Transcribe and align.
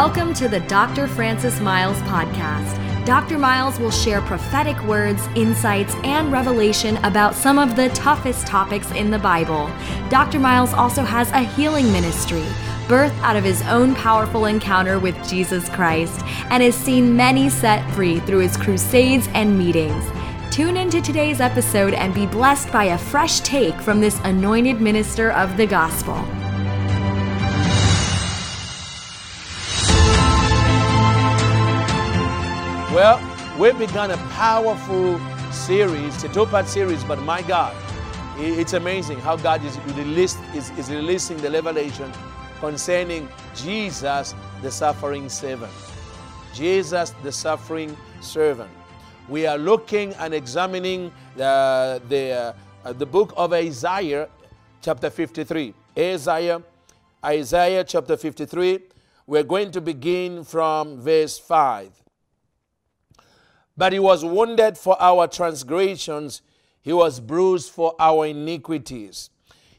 Welcome 0.00 0.34
to 0.34 0.46
the 0.46 0.60
Dr. 0.60 1.08
Francis 1.08 1.58
Myles 1.58 1.96
podcast. 2.00 3.06
Dr. 3.06 3.38
Myles 3.38 3.78
will 3.78 3.90
share 3.90 4.20
prophetic 4.20 4.78
words, 4.84 5.26
insights, 5.34 5.94
and 6.04 6.30
revelation 6.30 6.98
about 6.98 7.34
some 7.34 7.58
of 7.58 7.76
the 7.76 7.88
toughest 7.88 8.46
topics 8.46 8.90
in 8.90 9.10
the 9.10 9.18
Bible. 9.18 9.70
Dr. 10.10 10.38
Myles 10.38 10.74
also 10.74 11.02
has 11.02 11.30
a 11.30 11.40
healing 11.40 11.90
ministry, 11.92 12.44
birthed 12.88 13.18
out 13.22 13.36
of 13.36 13.44
his 13.44 13.62
own 13.62 13.94
powerful 13.94 14.44
encounter 14.44 14.98
with 14.98 15.16
Jesus 15.26 15.66
Christ, 15.70 16.20
and 16.50 16.62
has 16.62 16.74
seen 16.74 17.16
many 17.16 17.48
set 17.48 17.90
free 17.92 18.20
through 18.20 18.40
his 18.40 18.58
crusades 18.58 19.30
and 19.32 19.56
meetings. 19.56 20.04
Tune 20.50 20.76
into 20.76 21.00
today's 21.00 21.40
episode 21.40 21.94
and 21.94 22.12
be 22.12 22.26
blessed 22.26 22.70
by 22.70 22.84
a 22.84 22.98
fresh 22.98 23.40
take 23.40 23.80
from 23.80 24.02
this 24.02 24.20
anointed 24.24 24.78
minister 24.78 25.32
of 25.32 25.56
the 25.56 25.66
gospel. 25.66 26.22
Well, 32.96 33.20
we've 33.58 33.78
begun 33.78 34.10
a 34.10 34.16
powerful 34.16 35.20
series, 35.52 36.24
a 36.24 36.32
two-part 36.32 36.66
series, 36.66 37.04
but 37.04 37.20
my 37.20 37.42
God, 37.42 37.76
it's 38.38 38.72
amazing 38.72 39.18
how 39.18 39.36
God 39.36 39.62
is, 39.66 39.78
released, 39.80 40.38
is, 40.54 40.70
is 40.78 40.90
releasing 40.90 41.36
the 41.36 41.50
revelation 41.50 42.10
concerning 42.58 43.28
Jesus, 43.54 44.34
the 44.62 44.70
suffering 44.70 45.28
servant. 45.28 45.74
Jesus, 46.54 47.12
the 47.22 47.30
suffering 47.30 47.94
servant. 48.22 48.70
We 49.28 49.46
are 49.46 49.58
looking 49.58 50.14
and 50.14 50.32
examining 50.32 51.12
the, 51.36 52.00
the, 52.08 52.54
uh, 52.82 52.92
the 52.94 53.04
book 53.04 53.34
of 53.36 53.52
Isaiah, 53.52 54.26
chapter 54.80 55.10
53. 55.10 55.74
Isaiah, 55.98 56.62
Isaiah 57.22 57.84
chapter 57.84 58.16
53. 58.16 58.80
We're 59.26 59.42
going 59.42 59.70
to 59.72 59.82
begin 59.82 60.44
from 60.44 61.02
verse 61.02 61.38
5. 61.38 62.05
But 63.76 63.92
he 63.92 63.98
was 63.98 64.24
wounded 64.24 64.78
for 64.78 65.00
our 65.00 65.26
transgressions, 65.26 66.42
he 66.82 66.92
was 66.92 67.20
bruised 67.20 67.70
for 67.70 67.94
our 67.98 68.26
iniquities. 68.26 69.30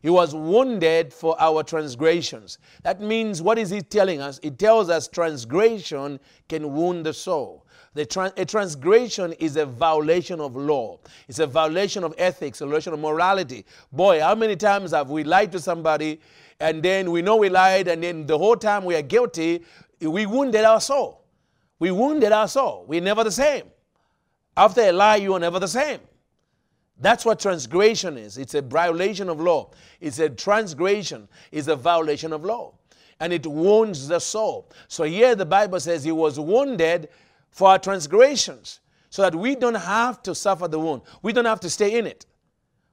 He 0.02 0.10
was 0.10 0.36
wounded 0.36 1.12
for 1.12 1.36
our 1.40 1.64
transgressions. 1.64 2.60
That 2.84 3.02
means, 3.02 3.42
what 3.42 3.58
is 3.58 3.70
he 3.70 3.82
telling 3.82 4.22
us? 4.22 4.40
He 4.44 4.52
tells 4.52 4.90
us 4.90 5.08
transgression 5.08 6.20
can 6.48 6.74
wound 6.74 7.06
the 7.06 7.14
soul. 7.14 7.66
The 7.94 8.32
a 8.38 8.46
transgression 8.46 9.34
is 9.34 9.58
a 9.58 9.66
violation 9.66 10.40
of 10.40 10.56
law. 10.56 11.00
It's 11.28 11.40
a 11.40 11.48
violation 11.48 12.04
of 12.04 12.14
ethics, 12.18 12.62
a 12.62 12.66
violation 12.66 12.94
of 12.94 13.00
morality. 13.00 13.66
Boy, 13.92 14.22
how 14.22 14.36
many 14.36 14.56
times 14.56 14.92
have 14.92 15.10
we 15.10 15.24
lied 15.24 15.52
to 15.54 15.60
somebody 15.60 16.22
and 16.60 16.84
then 16.84 17.10
we 17.10 17.24
know 17.24 17.38
we 17.38 17.50
lied 17.50 17.88
and 17.88 18.04
then 18.04 18.28
the 18.28 18.38
whole 18.38 18.56
time 18.56 18.86
we 18.86 18.96
are 18.96 19.02
guilty, 19.02 19.64
we 20.00 20.28
wounded 20.28 20.64
our 20.64 20.80
soul. 20.80 21.26
We 21.80 21.90
wounded 21.90 22.32
our 22.32 22.48
soul. 22.48 22.86
We're 22.88 23.02
never 23.02 23.24
the 23.24 23.32
same. 23.32 23.64
After 24.58 24.82
a 24.82 24.92
lie, 24.92 25.18
you 25.18 25.36
are 25.36 25.40
never 25.40 25.60
the 25.60 25.68
same. 25.68 26.00
That's 27.00 27.24
what 27.24 27.40
transgression 27.40 28.18
is. 28.18 28.40
It's 28.40 28.56
a 28.56 28.62
violation 28.64 29.30
of 29.30 29.40
law. 29.40 29.70
It's 30.02 30.18
a 30.18 30.30
transgression. 30.30 31.28
It's 31.52 31.68
a 31.68 31.76
violation 31.76 32.34
of 32.34 32.44
law. 32.44 32.74
And 33.20 33.32
it 33.32 33.46
wounds 33.46 34.08
the 34.08 34.20
soul. 34.20 34.72
So 34.88 35.04
here 35.04 35.36
the 35.36 35.46
Bible 35.46 35.80
says 35.80 36.04
he 36.04 36.12
was 36.12 36.40
wounded 36.40 37.10
for 37.52 37.70
our 37.70 37.80
transgressions 37.80 38.80
so 39.12 39.22
that 39.22 39.36
we 39.36 39.54
don't 39.56 39.76
have 39.76 40.24
to 40.24 40.34
suffer 40.34 40.68
the 40.68 40.80
wound. 40.80 41.04
We 41.22 41.34
don't 41.34 41.46
have 41.46 41.60
to 41.62 41.70
stay 41.70 42.00
in 42.00 42.08
it. 42.08 42.26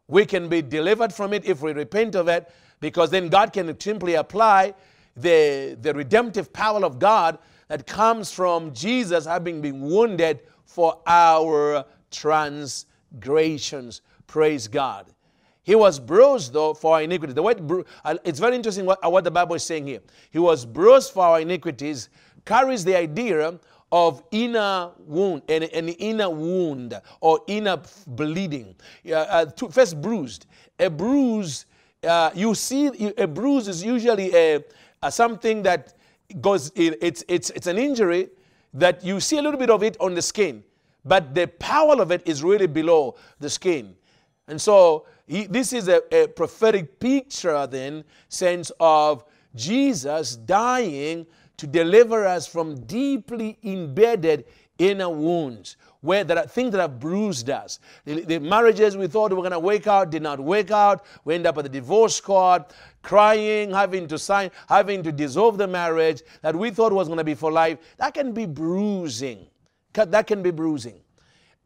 We 0.07 0.27
can 0.27 0.51
be 0.51 0.61
delivered 0.61 1.15
from 1.15 1.33
it 1.33 1.47
if 1.47 1.63
we 1.63 1.73
repent 1.73 2.15
of 2.15 2.29
it 2.29 2.51
because 2.81 3.09
then 3.09 3.29
God 3.29 3.55
can 3.55 3.79
simply 3.81 4.15
apply 4.15 4.75
the, 5.17 5.79
the 5.81 5.95
redemptive 5.95 6.53
power 6.53 6.85
of 6.85 6.99
God 6.99 7.39
that 7.69 7.87
comes 7.87 8.31
from 8.31 8.75
Jesus 8.75 9.25
having 9.25 9.63
been 9.63 9.81
wounded 9.81 10.41
for 10.65 11.01
our 11.07 11.85
transgressions. 12.11 14.03
Praise 14.27 14.69
God. 14.69 15.07
He 15.63 15.75
was 15.75 15.99
bruised, 15.99 16.53
though, 16.53 16.75
for 16.75 16.97
our 16.97 17.03
iniquity. 17.03 17.33
The 17.33 17.43
word 17.43 17.67
bru- 17.67 17.85
uh, 18.05 18.17
it's 18.23 18.39
very 18.39 18.55
interesting 18.55 18.85
what, 18.85 19.05
uh, 19.05 19.09
what 19.09 19.25
the 19.25 19.31
Bible 19.31 19.55
is 19.55 19.65
saying 19.65 19.87
here. 19.87 20.01
He 20.31 20.39
was 20.39 20.67
bruised 20.67 21.13
for 21.13 21.25
our 21.25 21.41
iniquities, 21.41 22.11
carries 22.45 22.85
the 22.85 22.97
idea 22.97 23.59
of 23.91 24.23
inner 24.31 24.91
wound, 25.07 25.43
an, 25.49 25.63
an 25.63 25.89
inner 25.89 26.29
wound 26.29 27.01
or 27.21 27.41
inner 27.47 27.81
bleeding. 28.07 28.75
Uh, 29.09 29.15
uh, 29.15 29.45
to, 29.47 29.71
first, 29.71 30.03
bruised. 30.03 30.47
A 30.79 30.91
bruise, 30.91 31.65
uh, 32.03 32.31
you 32.35 32.55
see, 32.55 33.13
a 33.17 33.27
bruise 33.27 33.67
is 33.69 33.83
usually 33.83 34.35
a, 34.35 34.65
a 35.03 35.11
something 35.11 35.63
that 35.63 35.95
goes, 36.41 36.73
it's, 36.75 37.25
it's, 37.29 37.51
it's 37.51 37.67
an 37.67 37.79
injury 37.79 38.29
that 38.75 39.05
you 39.05 39.21
see 39.21 39.39
a 39.39 39.43
little 39.43 39.59
bit 39.59 39.71
of 39.71 39.83
it 39.83 39.97
on 40.01 40.15
the 40.15 40.23
skin, 40.23 40.63
but 41.05 41.35
the 41.35 41.47
power 41.47 42.01
of 42.03 42.11
it 42.11 42.23
is 42.27 42.43
really 42.43 42.67
below 42.67 43.15
the 43.39 43.49
skin. 43.49 43.95
And 44.49 44.61
so 44.61 45.07
he, 45.27 45.47
this 45.47 45.73
is 45.73 45.89
a, 45.89 46.03
a 46.15 46.29
prophetic 46.29 46.99
picture, 46.99 47.67
then, 47.67 48.05
sense 48.29 48.71
of 48.81 49.25
Jesus 49.55 50.37
dying 50.37 51.27
to 51.57 51.67
deliver 51.67 52.27
us 52.27 52.47
from 52.47 52.81
deeply 52.81 53.57
embedded 53.63 54.45
inner 54.79 55.09
wounds 55.09 55.77
where 56.05 56.23
there 56.23 56.39
are 56.39 56.47
things 56.47 56.71
that 56.73 56.81
have 56.83 57.01
bruised 57.01 57.49
us. 57.49 57.81
The, 58.05 58.21
the 58.25 58.39
marriages 58.39 58.95
we 58.95 59.07
thought 59.07 59.31
we 59.31 59.37
were 59.37 59.43
going 59.43 59.53
to 59.53 59.59
work 59.59 59.87
out 59.87 60.11
did 60.11 60.23
not 60.23 60.39
work 60.39 60.71
out. 60.71 61.07
We 61.25 61.35
end 61.35 61.47
up 61.47 61.57
at 61.57 61.65
the 61.65 61.71
divorce 61.71 62.21
court, 62.21 62.75
crying, 63.01 63.71
having 63.71 64.07
to 64.09 64.19
sign, 64.19 64.51
having 64.69 65.03
to 65.03 65.11
dissolve 65.11 65.57
the 65.57 65.67
marriage 65.67 66.23
that 66.43 66.55
we 66.55 66.71
thought 66.71 66.93
was 66.93 67.09
going 67.09 67.17
to 67.19 67.25
be 67.25 67.33
for 67.33 67.51
life. 67.51 67.79
That 67.97 68.13
can 68.13 68.33
be 68.33 68.45
bruising. 68.45 69.47
That 69.95 70.27
can 70.27 70.43
be 70.43 70.51
bruising 70.51 71.01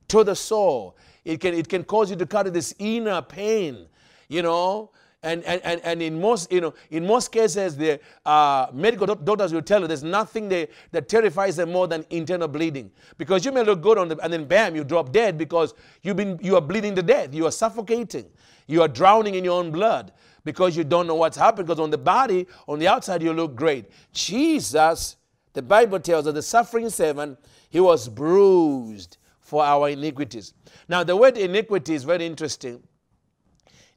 to 0.07 0.23
the 0.23 0.37
soul. 0.37 0.97
It 1.25 1.41
can, 1.41 1.55
it 1.55 1.69
can 1.69 1.83
cause 1.83 2.09
you 2.09 2.17
to 2.17 2.27
carry 2.27 2.51
this 2.51 2.73
inner 2.79 3.21
pain, 3.23 3.87
you 4.29 4.43
know. 4.43 4.93
And, 5.25 5.43
and, 5.45 5.61
and, 5.65 5.81
and 5.83 6.01
in 6.01 6.21
most 6.21 6.53
you 6.53 6.61
know 6.61 6.75
in 6.91 7.05
most 7.05 7.33
cases 7.33 7.77
the 7.77 7.99
uh, 8.25 8.69
medical 8.73 9.05
doctors 9.05 9.53
will 9.53 9.63
tell 9.63 9.81
you 9.81 9.89
there's 9.89 10.05
nothing 10.05 10.49
they, 10.49 10.69
that 10.93 11.09
terrifies 11.09 11.57
them 11.57 11.73
more 11.73 11.89
than 11.89 12.07
internal 12.11 12.47
bleeding. 12.47 12.93
Because 13.17 13.45
you 13.45 13.51
may 13.51 13.65
look 13.65 13.81
good 13.81 13.99
on 13.99 14.13
and 14.13 14.33
then 14.33 14.45
bam 14.45 14.77
you 14.77 14.85
drop 14.85 15.11
dead 15.11 15.37
because 15.37 15.75
you've 16.03 16.17
been 16.17 16.39
you 16.41 16.55
are 16.55 16.61
bleeding 16.61 16.95
to 16.95 17.03
death. 17.03 17.35
You 17.35 17.47
are 17.47 17.51
suffocating. 17.51 18.27
You 18.69 18.83
are 18.83 18.89
drowning 18.89 19.35
in 19.35 19.43
your 19.43 19.59
own 19.59 19.73
blood 19.73 20.13
because 20.45 20.77
you 20.77 20.85
don't 20.85 21.09
know 21.09 21.17
what's 21.17 21.37
happened. 21.37 21.67
Because 21.67 21.81
on 21.81 21.91
the 21.91 21.99
body 21.99 22.47
on 22.69 22.79
the 22.79 22.87
outside 22.87 23.21
you 23.21 23.33
look 23.33 23.57
great. 23.57 23.91
Jesus 24.13 25.17
the 25.53 25.63
Bible 25.63 25.99
tells 25.99 26.29
us 26.29 26.35
the 26.35 26.43
suffering 26.43 26.91
servant 26.91 27.37
he 27.71 27.81
was 27.81 28.09
bruised 28.09 29.17
for 29.41 29.65
our 29.65 29.89
iniquities. 29.89 30.55
Now 30.89 31.03
the 31.03 31.17
word 31.17 31.37
iniquity 31.37 31.95
is 31.95 32.05
very 32.05 32.25
interesting 32.25 32.85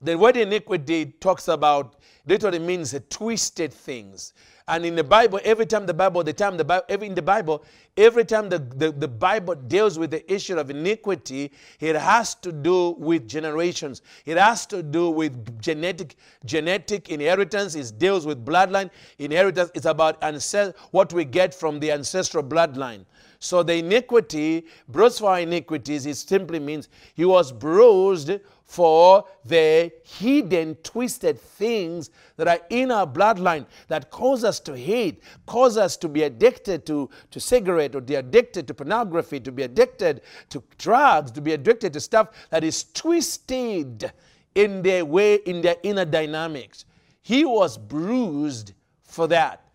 the 0.01 0.17
word 0.17 0.38
iniquity 0.38 1.06
talks 1.19 1.47
about 1.47 1.95
literally 2.25 2.59
means 2.59 2.95
twisted 3.09 3.73
things. 3.73 4.34
And 4.67 4.85
in 4.85 4.95
the 4.95 5.03
Bible, 5.03 5.39
every 5.44 5.66
time 5.66 5.85
the 5.85 5.94
Bible, 5.94 6.23
the 6.23 6.34
time 6.34 6.56
the 6.56 6.63
Bible, 6.63 6.85
every, 6.88 7.07
in 7.07 7.16
the 7.16 7.22
Bible, 7.22 7.63
every 7.97 8.23
time 8.23 8.47
the, 8.47 8.59
the, 8.59 8.91
the 8.91 9.07
Bible 9.07 9.56
deals 9.56 10.00
with 10.00 10.11
the 10.11 10.34
issue 10.34 10.57
of 10.57 10.69
iniquity, 10.69 11.51
it 11.79 11.95
has 11.95 12.35
to 12.35 12.51
do 12.51 12.91
with 12.91 13.28
generations. 13.28 14.01
It 14.25 14.38
has 14.38 14.66
to 14.67 14.81
do 14.81 15.09
with 15.09 15.61
genetic 15.61 16.16
genetic 16.45 17.09
inheritance. 17.09 17.75
It 17.75 18.00
deals 18.00 18.25
with 18.25 18.45
bloodline 18.45 18.91
inheritance. 19.19 19.72
It's 19.73 19.88
about 19.88 20.22
ancest- 20.22 20.75
what 20.91 21.11
we 21.11 21.25
get 21.25 21.53
from 21.53 21.79
the 21.79 21.91
ancestral 21.91 22.44
bloodline. 22.44 23.06
So 23.44 23.63
the 23.63 23.74
iniquity, 23.74 24.68
bruised 24.88 25.18
for 25.18 25.40
iniquities, 25.40 26.06
it 26.06 26.16
simply 26.16 26.59
means 26.59 26.90
he 27.16 27.25
was 27.25 27.52
bruised 27.52 28.31
for 28.66 29.25
the 29.44 29.91
hidden, 30.03 30.75
twisted 30.84 31.41
things 31.41 32.12
that 32.38 32.47
are 32.47 32.59
in 32.69 32.91
our 32.91 33.07
bloodline 33.07 33.66
that 33.88 34.11
cause 34.11 34.43
us 34.43 34.59
to 34.59 34.78
hate, 34.78 35.23
cause 35.47 35.76
us 35.76 35.97
to 35.97 36.08
be 36.08 36.22
addicted 36.22 36.85
to, 36.85 37.09
to 37.32 37.40
cigarette, 37.40 37.96
or 37.96 38.02
be 38.02 38.14
addicted 38.14 38.67
to 38.67 38.76
pornography, 38.76 39.40
to 39.40 39.52
be 39.52 39.64
addicted 39.64 40.22
to 40.49 40.61
drugs, 40.78 41.32
to 41.32 41.41
be 41.41 41.53
addicted 41.53 41.94
to 41.94 41.99
stuff 41.99 42.28
that 42.52 42.64
is 42.64 42.85
twisted 42.94 44.11
in 44.53 44.84
their 44.84 45.03
way, 45.03 45.35
in 45.47 45.61
their 45.61 45.78
inner 45.82 46.05
dynamics. 46.05 46.85
He 47.23 47.44
was 47.44 47.76
bruised 47.76 48.73
for 49.03 49.28
that 49.29 49.71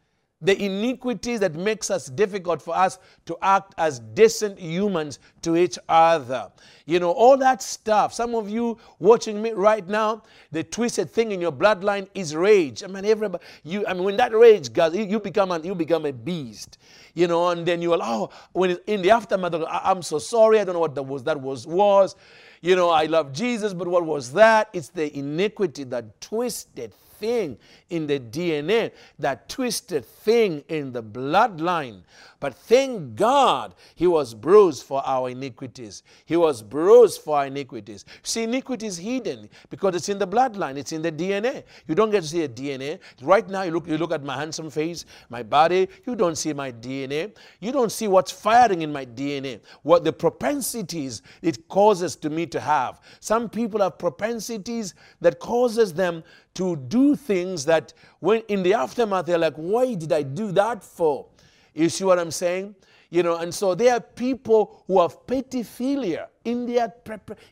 the 0.46 0.64
iniquities 0.64 1.40
that 1.40 1.56
makes 1.56 1.90
us 1.90 2.06
difficult 2.06 2.62
for 2.62 2.74
us 2.76 3.00
to 3.24 3.36
act 3.42 3.74
as 3.78 3.98
decent 3.98 4.56
humans 4.60 5.18
to 5.42 5.56
each 5.56 5.76
other. 5.88 6.52
You 6.86 7.00
know 7.00 7.10
all 7.10 7.36
that 7.38 7.62
stuff. 7.62 8.14
Some 8.14 8.36
of 8.36 8.48
you 8.48 8.78
watching 9.00 9.42
me 9.42 9.50
right 9.50 9.86
now 9.88 10.22
the 10.52 10.62
twisted 10.62 11.10
thing 11.10 11.32
in 11.32 11.40
your 11.40 11.50
bloodline 11.50 12.06
is 12.14 12.36
rage. 12.36 12.84
I 12.84 12.86
mean 12.86 13.04
everybody 13.04 13.42
you 13.64 13.84
i 13.88 13.92
mean 13.92 14.04
when 14.04 14.16
that 14.18 14.32
rage 14.32 14.72
goes 14.72 14.94
you, 14.96 15.18
become 15.18 15.50
an, 15.50 15.64
you 15.64 15.74
become 15.74 16.06
a 16.06 16.12
beast 16.12 16.78
you 17.14 17.26
know 17.26 17.48
and 17.48 17.66
then 17.66 17.82
you 17.82 17.90
will 17.90 18.02
oh 18.02 18.30
when 18.52 18.78
in 18.86 19.02
the 19.02 19.10
aftermath 19.10 19.52
i'm 19.68 20.00
so 20.00 20.18
sorry. 20.20 20.60
I 20.60 20.64
don't 20.64 20.74
know 20.74 20.80
what 20.80 20.94
that 20.94 21.02
was 21.02 21.24
that 21.24 21.40
was 21.40 21.66
was. 21.66 22.14
You 22.60 22.76
know 22.76 22.90
i 22.90 23.06
love 23.06 23.32
jesus 23.32 23.74
but 23.74 23.88
what 23.88 24.04
was 24.06 24.32
that? 24.34 24.68
It's 24.72 24.90
the 24.90 25.16
iniquity 25.18 25.82
that 25.84 26.20
twisted 26.20 26.92
thing 27.18 27.58
in 27.90 28.06
the 28.06 28.18
DNA, 28.18 28.92
that 29.18 29.48
twisted 29.48 30.04
thing 30.04 30.62
in 30.68 30.92
the 30.92 31.02
bloodline. 31.02 32.02
But 32.38 32.54
thank 32.54 33.16
God 33.16 33.74
he 33.94 34.06
was 34.06 34.34
bruised 34.34 34.84
for 34.84 35.02
our 35.06 35.30
iniquities. 35.30 36.02
He 36.26 36.36
was 36.36 36.62
bruised 36.62 37.22
for 37.22 37.38
our 37.38 37.46
iniquities. 37.46 38.04
See, 38.22 38.42
iniquity 38.42 38.86
is 38.86 38.98
hidden 38.98 39.48
because 39.70 39.94
it's 39.94 40.08
in 40.08 40.18
the 40.18 40.28
bloodline, 40.28 40.76
it's 40.76 40.92
in 40.92 41.02
the 41.02 41.12
DNA. 41.12 41.64
You 41.88 41.94
don't 41.94 42.10
get 42.10 42.22
to 42.22 42.28
see 42.28 42.42
a 42.42 42.48
DNA. 42.48 42.98
Right 43.22 43.48
now, 43.48 43.62
you 43.62 43.72
look, 43.72 43.88
you 43.88 43.96
look 43.96 44.12
at 44.12 44.22
my 44.22 44.36
handsome 44.36 44.70
face, 44.70 45.06
my 45.30 45.42
body, 45.42 45.88
you 46.06 46.14
don't 46.14 46.36
see 46.36 46.52
my 46.52 46.72
DNA. 46.72 47.34
You 47.60 47.72
don't 47.72 47.90
see 47.90 48.06
what's 48.06 48.32
firing 48.32 48.82
in 48.82 48.92
my 48.92 49.06
DNA, 49.06 49.60
what 49.82 50.04
the 50.04 50.12
propensities 50.12 51.22
it 51.42 51.66
causes 51.68 52.16
to 52.16 52.30
me 52.30 52.46
to 52.46 52.60
have. 52.60 53.00
Some 53.20 53.48
people 53.48 53.80
have 53.80 53.98
propensities 53.98 54.94
that 55.20 55.40
causes 55.40 55.92
them 55.94 56.22
to 56.56 56.76
do 56.76 57.14
things 57.14 57.64
that 57.66 57.92
when 58.20 58.42
in 58.48 58.62
the 58.62 58.74
aftermath 58.74 59.26
they're 59.26 59.38
like, 59.38 59.56
why 59.56 59.94
did 59.94 60.12
I 60.12 60.22
do 60.22 60.52
that 60.52 60.82
for? 60.82 61.26
You 61.74 61.88
see 61.88 62.04
what 62.04 62.18
I'm 62.18 62.30
saying? 62.30 62.74
You 63.10 63.22
know, 63.22 63.36
and 63.36 63.54
so 63.54 63.74
there 63.74 63.94
are 63.94 64.00
people 64.00 64.82
who 64.86 65.00
have 65.00 65.26
pedophilia 65.26 66.26
in 66.44 66.66
their, 66.66 66.92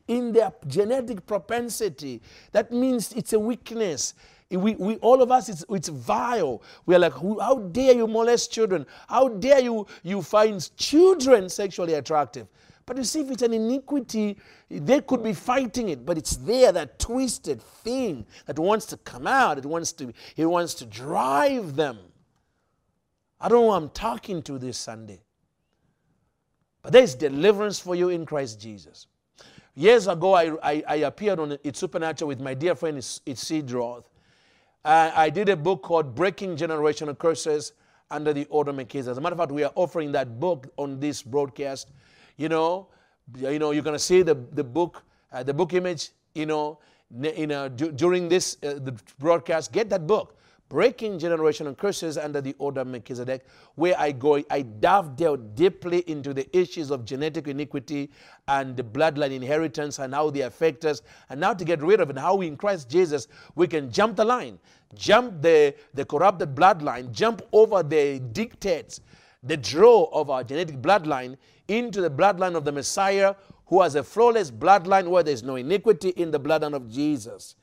in 0.08 0.32
their 0.32 0.52
genetic 0.66 1.24
propensity. 1.26 2.20
That 2.52 2.72
means 2.72 3.12
it's 3.12 3.32
a 3.34 3.38
weakness. 3.38 4.14
We, 4.50 4.74
we, 4.74 4.96
all 4.96 5.22
of 5.22 5.30
us, 5.30 5.48
it's, 5.48 5.64
it's 5.68 5.88
vile. 5.88 6.62
We 6.86 6.94
are 6.94 6.98
like, 6.98 7.14
how 7.14 7.58
dare 7.72 7.94
you 7.94 8.06
molest 8.06 8.52
children? 8.52 8.86
How 9.08 9.28
dare 9.28 9.60
you, 9.60 9.86
you 10.02 10.22
find 10.22 10.76
children 10.76 11.48
sexually 11.48 11.94
attractive? 11.94 12.46
But 12.86 12.98
you 12.98 13.04
see, 13.04 13.20
if 13.20 13.30
it's 13.30 13.42
an 13.42 13.54
iniquity, 13.54 14.38
they 14.68 15.00
could 15.00 15.22
be 15.22 15.32
fighting 15.32 15.88
it, 15.88 16.04
but 16.04 16.18
it's 16.18 16.36
there, 16.36 16.70
that 16.72 16.98
twisted 16.98 17.62
thing 17.62 18.26
that 18.46 18.58
wants 18.58 18.84
to 18.86 18.96
come 18.98 19.26
out. 19.26 19.56
It 19.56 19.64
wants 19.64 19.92
to, 19.92 20.12
it 20.36 20.44
wants 20.44 20.74
to 20.74 20.86
drive 20.86 21.76
them. 21.76 21.98
I 23.40 23.48
don't 23.48 23.62
know 23.62 23.70
who 23.70 23.76
I'm 23.76 23.90
talking 23.90 24.42
to 24.42 24.58
this 24.58 24.76
Sunday. 24.76 25.22
But 26.82 26.92
there's 26.92 27.14
deliverance 27.14 27.78
for 27.78 27.94
you 27.94 28.10
in 28.10 28.26
Christ 28.26 28.60
Jesus. 28.60 29.06
Years 29.74 30.06
ago, 30.06 30.34
I, 30.34 30.52
I, 30.62 30.82
I 30.86 30.94
appeared 30.96 31.40
on 31.40 31.58
It's 31.64 31.80
Supernatural 31.80 32.28
with 32.28 32.40
my 32.40 32.54
dear 32.54 32.74
friend 32.74 33.02
Sid 33.02 33.70
Roth. 33.70 34.08
Uh, 34.84 35.10
I 35.14 35.30
did 35.30 35.48
a 35.48 35.56
book 35.56 35.82
called 35.82 36.14
Breaking 36.14 36.56
Generational 36.56 37.16
Curses 37.16 37.72
Under 38.10 38.34
the 38.34 38.44
Order 38.50 38.70
of 38.70 38.76
Melchizedek. 38.76 39.12
As 39.12 39.18
a 39.18 39.20
matter 39.20 39.32
of 39.32 39.38
fact, 39.38 39.50
we 39.50 39.64
are 39.64 39.72
offering 39.74 40.12
that 40.12 40.38
book 40.38 40.68
on 40.76 41.00
this 41.00 41.22
broadcast. 41.22 41.90
You 42.36 42.48
know, 42.48 42.88
you 43.36 43.58
know, 43.58 43.70
you're 43.70 43.82
going 43.82 43.94
to 43.94 43.98
see 43.98 44.22
the, 44.22 44.34
the 44.34 44.64
book, 44.64 45.02
uh, 45.32 45.42
the 45.42 45.54
book 45.54 45.72
image, 45.72 46.10
you 46.34 46.46
know, 46.46 46.78
in, 47.22 47.52
uh, 47.52 47.68
during 47.68 48.28
this 48.28 48.56
uh, 48.62 48.74
the 48.74 48.94
broadcast. 49.18 49.72
Get 49.72 49.88
that 49.90 50.06
book 50.06 50.36
breaking 50.68 51.18
generational 51.18 51.76
curses 51.76 52.18
under 52.18 52.40
the 52.40 52.54
order 52.58 52.80
of 52.80 52.86
Melchizedek, 52.88 53.46
where 53.76 53.94
I 53.98 54.12
go, 54.12 54.42
I 54.50 54.62
dive 54.62 55.14
deeply 55.54 56.00
into 56.10 56.34
the 56.34 56.48
issues 56.56 56.90
of 56.90 57.04
genetic 57.04 57.46
iniquity 57.46 58.10
and 58.48 58.76
the 58.76 58.82
bloodline 58.82 59.32
inheritance 59.32 59.98
and 59.98 60.14
how 60.14 60.30
they 60.30 60.40
affect 60.40 60.84
us, 60.84 61.02
and 61.30 61.44
how 61.44 61.54
to 61.54 61.64
get 61.64 61.82
rid 61.82 62.00
of 62.00 62.08
it, 62.10 62.16
and 62.16 62.18
how 62.18 62.40
in 62.40 62.56
Christ 62.56 62.88
Jesus 62.88 63.28
we 63.54 63.68
can 63.68 63.90
jump 63.90 64.16
the 64.16 64.24
line, 64.24 64.58
jump 64.94 65.42
the, 65.42 65.74
the 65.92 66.04
corrupted 66.04 66.54
bloodline, 66.54 67.12
jump 67.12 67.42
over 67.52 67.82
the 67.82 68.18
dictates, 68.32 69.00
the 69.44 69.56
draw 69.56 70.04
of 70.12 70.30
our 70.30 70.42
genetic 70.42 70.80
bloodline 70.80 71.36
into 71.68 72.00
the 72.00 72.10
bloodline 72.10 72.56
of 72.56 72.64
the 72.64 72.72
Messiah 72.72 73.34
who 73.66 73.82
has 73.82 73.94
a 73.94 74.02
flawless 74.02 74.50
bloodline 74.50 75.08
where 75.08 75.22
there's 75.22 75.42
no 75.42 75.56
iniquity 75.56 76.10
in 76.10 76.30
the 76.30 76.40
bloodline 76.40 76.74
of 76.74 76.90
Jesus. 76.90 77.54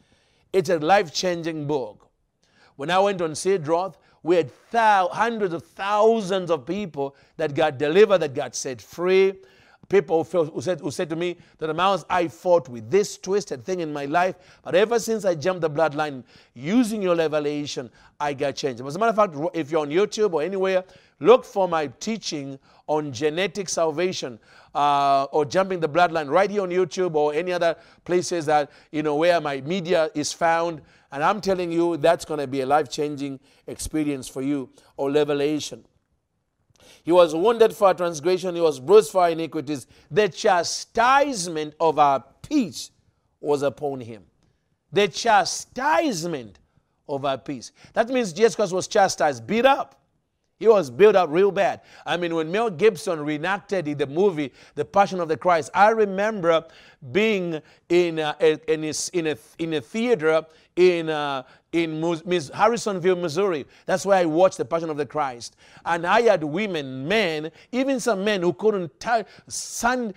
It's 0.53 0.69
a 0.69 0.79
life 0.79 1.13
changing 1.13 1.67
book. 1.67 2.09
When 2.75 2.89
I 2.89 2.99
went 2.99 3.21
on 3.21 3.35
Sid 3.35 3.67
Roth, 3.67 3.97
we 4.23 4.35
had 4.35 4.51
hundreds 4.73 5.53
of 5.53 5.63
thousands 5.63 6.51
of 6.51 6.65
people 6.65 7.15
that 7.37 7.53
got 7.55 7.77
delivered, 7.77 8.19
that 8.19 8.33
got 8.33 8.55
set 8.55 8.81
free. 8.81 9.33
People 9.89 10.23
who, 10.23 10.61
said, 10.61 10.79
who 10.79 10.89
said 10.89 11.09
to 11.09 11.17
me 11.17 11.35
that 11.57 11.67
the 11.67 11.73
mouse 11.73 12.05
I 12.09 12.29
fought 12.29 12.69
with 12.69 12.89
this 12.89 13.17
twisted 13.17 13.65
thing 13.65 13.81
in 13.81 13.91
my 13.91 14.05
life, 14.05 14.35
but 14.63 14.73
ever 14.73 14.99
since 14.99 15.25
I 15.25 15.35
jumped 15.35 15.61
the 15.61 15.69
bloodline, 15.69 16.23
using 16.53 17.01
your 17.01 17.15
revelation, 17.15 17.89
I 18.17 18.33
got 18.33 18.55
changed. 18.55 18.81
As 18.85 18.95
a 18.95 18.99
matter 18.99 19.09
of 19.09 19.15
fact, 19.17 19.35
if 19.53 19.69
you're 19.69 19.81
on 19.81 19.89
YouTube 19.89 20.33
or 20.33 20.43
anywhere, 20.43 20.85
look 21.21 21.45
for 21.45 21.67
my 21.67 21.87
teaching 21.87 22.59
on 22.87 23.13
genetic 23.13 23.69
salvation 23.69 24.39
uh, 24.75 25.25
or 25.31 25.45
jumping 25.45 25.79
the 25.79 25.87
bloodline 25.87 26.29
right 26.29 26.49
here 26.49 26.61
on 26.61 26.69
YouTube 26.69 27.15
or 27.15 27.33
any 27.33 27.53
other 27.53 27.75
places 28.03 28.45
that 28.47 28.69
you 28.91 29.03
know 29.03 29.15
where 29.15 29.39
my 29.39 29.61
media 29.61 30.09
is 30.13 30.33
found. 30.33 30.81
And 31.11 31.23
I'm 31.23 31.39
telling 31.39 31.71
you, 31.71 31.97
that's 31.97 32.25
going 32.25 32.39
to 32.39 32.47
be 32.47 32.61
a 32.61 32.65
life 32.65 32.89
changing 32.89 33.39
experience 33.67 34.27
for 34.27 34.41
you 34.41 34.69
or 34.97 35.11
revelation. 35.11 35.85
He 37.03 37.11
was 37.11 37.33
wounded 37.33 37.73
for 37.73 37.87
our 37.87 37.93
transgression, 37.93 38.55
he 38.55 38.61
was 38.61 38.79
bruised 38.79 39.11
for 39.11 39.23
our 39.23 39.29
iniquities. 39.29 39.87
The 40.09 40.29
chastisement 40.29 41.75
of 41.79 41.97
our 41.97 42.23
peace 42.41 42.91
was 43.39 43.63
upon 43.63 44.01
him. 44.01 44.23
The 44.91 45.07
chastisement 45.07 46.59
of 47.07 47.25
our 47.25 47.37
peace. 47.37 47.71
That 47.93 48.09
means 48.09 48.33
Jesus 48.33 48.55
Christ 48.55 48.73
was 48.73 48.87
chastised, 48.87 49.47
beat 49.47 49.65
up. 49.65 50.00
He 50.61 50.67
was 50.67 50.91
built 50.91 51.15
up 51.15 51.31
real 51.31 51.51
bad. 51.51 51.81
I 52.05 52.17
mean, 52.17 52.35
when 52.35 52.51
Mel 52.51 52.69
Gibson 52.69 53.19
reenacted 53.19 53.87
in 53.87 53.97
the 53.97 54.05
movie 54.05 54.53
The 54.75 54.85
Passion 54.85 55.19
of 55.19 55.27
the 55.27 55.35
Christ, 55.35 55.71
I 55.73 55.89
remember 55.89 56.63
being 57.11 57.63
in 57.91 58.19
a, 58.19 58.37
in, 58.39 58.85
a, 58.85 58.93
in, 59.11 59.27
a, 59.27 59.37
in 59.59 59.73
a 59.73 59.81
theater 59.81 60.45
in, 60.77 61.09
uh, 61.09 61.43
in 61.73 62.01
Harrisonville, 62.01 63.17
Missouri. 63.17 63.65
That's 63.85 64.05
where 64.05 64.17
I 64.19 64.23
watched 64.23 64.57
The 64.57 64.63
Passion 64.63 64.89
of 64.89 64.95
the 64.95 65.05
Christ. 65.05 65.57
And 65.85 66.07
I 66.07 66.21
had 66.21 66.41
women, 66.41 67.05
men, 67.05 67.51
even 67.73 67.99
some 67.99 68.23
men 68.23 68.43
who 68.43 68.53
couldn't 68.53 68.93
stand 69.49 70.13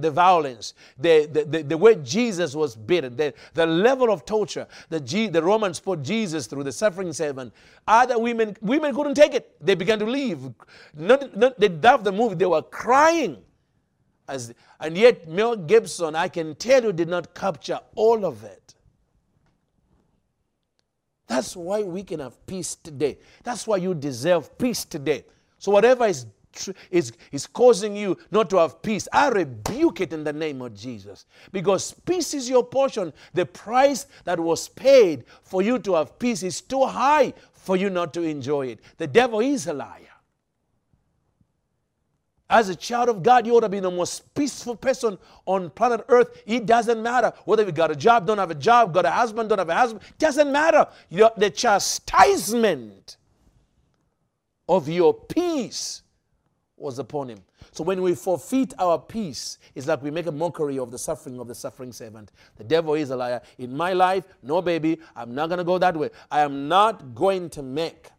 the 0.00 0.10
violence, 0.12 0.74
the, 0.96 1.26
the, 1.26 1.44
the, 1.44 1.62
the, 1.62 1.76
way 1.76 1.96
Jesus 1.96 2.54
was 2.54 2.76
beaten, 2.76 3.16
the, 3.16 3.34
the 3.54 3.66
level 3.66 4.12
of 4.12 4.24
torture 4.24 4.68
that 4.88 5.00
G- 5.00 5.26
the 5.26 5.42
Romans 5.42 5.80
put 5.80 6.04
Jesus 6.04 6.46
through, 6.46 6.62
the 6.62 6.72
suffering 6.72 7.12
servant. 7.12 7.52
Other 7.88 8.16
women, 8.16 8.56
women 8.60 8.94
couldn't 8.94 9.14
take 9.14 9.34
it. 9.34 9.56
They 9.60 9.74
began 9.74 9.98
to 9.98 10.06
leave. 10.06 10.38
Not, 10.94 11.36
not, 11.36 11.58
they 11.58 11.68
loved 11.68 12.04
the 12.04 12.12
movie. 12.12 12.36
They 12.36 12.46
were 12.46 12.62
crying. 12.62 13.42
As, 14.28 14.52
and 14.80 14.96
yet, 14.96 15.28
Mel 15.28 15.56
Gibson, 15.56 16.16
I 16.16 16.28
can 16.28 16.54
tell 16.56 16.82
you, 16.82 16.92
did 16.92 17.08
not 17.08 17.34
capture 17.34 17.80
all 17.94 18.24
of 18.24 18.42
it. 18.44 18.74
That's 21.26 21.56
why 21.56 21.82
we 21.82 22.02
can 22.02 22.20
have 22.20 22.44
peace 22.46 22.76
today. 22.76 23.18
That's 23.42 23.66
why 23.66 23.78
you 23.78 23.94
deserve 23.94 24.56
peace 24.58 24.84
today. 24.84 25.24
So, 25.58 25.72
whatever 25.72 26.06
is, 26.06 26.26
is, 26.90 27.12
is 27.32 27.46
causing 27.46 27.96
you 27.96 28.16
not 28.30 28.48
to 28.50 28.58
have 28.58 28.80
peace, 28.80 29.08
I 29.12 29.28
rebuke 29.28 30.00
it 30.00 30.12
in 30.12 30.24
the 30.24 30.32
name 30.32 30.62
of 30.62 30.74
Jesus. 30.74 31.26
Because 31.52 31.92
peace 31.92 32.34
is 32.34 32.48
your 32.48 32.64
portion. 32.64 33.12
The 33.34 33.46
price 33.46 34.06
that 34.24 34.38
was 34.38 34.68
paid 34.68 35.24
for 35.42 35.62
you 35.62 35.78
to 35.80 35.94
have 35.94 36.18
peace 36.18 36.42
is 36.42 36.60
too 36.60 36.84
high 36.84 37.34
for 37.52 37.76
you 37.76 37.90
not 37.90 38.14
to 38.14 38.22
enjoy 38.22 38.68
it. 38.68 38.80
The 38.96 39.06
devil 39.06 39.40
is 39.40 39.66
a 39.66 39.72
liar. 39.72 40.05
As 42.48 42.68
a 42.68 42.76
child 42.76 43.08
of 43.08 43.22
God, 43.24 43.44
you 43.44 43.56
ought 43.56 43.60
to 43.60 43.68
be 43.68 43.80
the 43.80 43.90
most 43.90 44.32
peaceful 44.34 44.76
person 44.76 45.18
on 45.46 45.68
planet 45.70 46.04
Earth. 46.08 46.42
It 46.46 46.64
doesn't 46.64 47.02
matter 47.02 47.32
whether 47.44 47.64
you 47.64 47.72
got 47.72 47.90
a 47.90 47.96
job, 47.96 48.26
don't 48.26 48.38
have 48.38 48.52
a 48.52 48.54
job, 48.54 48.94
got 48.94 49.04
a 49.04 49.10
husband, 49.10 49.48
don't 49.48 49.58
have 49.58 49.68
a 49.68 49.74
husband. 49.74 50.04
Doesn't 50.18 50.52
matter. 50.52 50.86
The 51.10 51.50
chastisement 51.50 53.16
of 54.68 54.88
your 54.88 55.12
peace 55.12 56.02
was 56.76 57.00
upon 57.00 57.30
him. 57.30 57.38
So 57.72 57.82
when 57.82 58.00
we 58.00 58.14
forfeit 58.14 58.74
our 58.78 58.98
peace, 58.98 59.58
it's 59.74 59.88
like 59.88 60.02
we 60.02 60.10
make 60.12 60.26
a 60.26 60.32
mockery 60.32 60.78
of 60.78 60.92
the 60.92 60.98
suffering 60.98 61.40
of 61.40 61.48
the 61.48 61.54
suffering 61.54 61.92
servant. 61.92 62.30
The 62.58 62.64
devil 62.64 62.94
is 62.94 63.10
a 63.10 63.16
liar. 63.16 63.42
In 63.58 63.76
my 63.76 63.92
life, 63.92 64.24
no, 64.42 64.62
baby, 64.62 65.00
I'm 65.16 65.34
not 65.34 65.48
going 65.48 65.58
to 65.58 65.64
go 65.64 65.78
that 65.78 65.96
way. 65.96 66.10
I 66.30 66.40
am 66.40 66.68
not 66.68 67.14
going 67.14 67.50
to 67.50 67.62
make. 67.62 68.10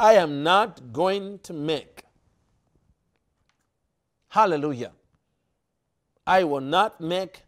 I 0.00 0.14
am 0.14 0.42
not 0.42 0.92
going 0.92 1.38
to 1.40 1.52
make 1.52 2.02
Hallelujah. 4.28 4.92
I 6.26 6.44
will 6.44 6.60
not 6.60 7.00
make 7.00 7.42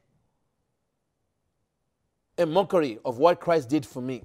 a 2.38 2.46
mockery 2.46 2.98
of 3.04 3.18
what 3.18 3.40
Christ 3.40 3.68
did 3.68 3.84
for 3.84 4.00
me. 4.00 4.22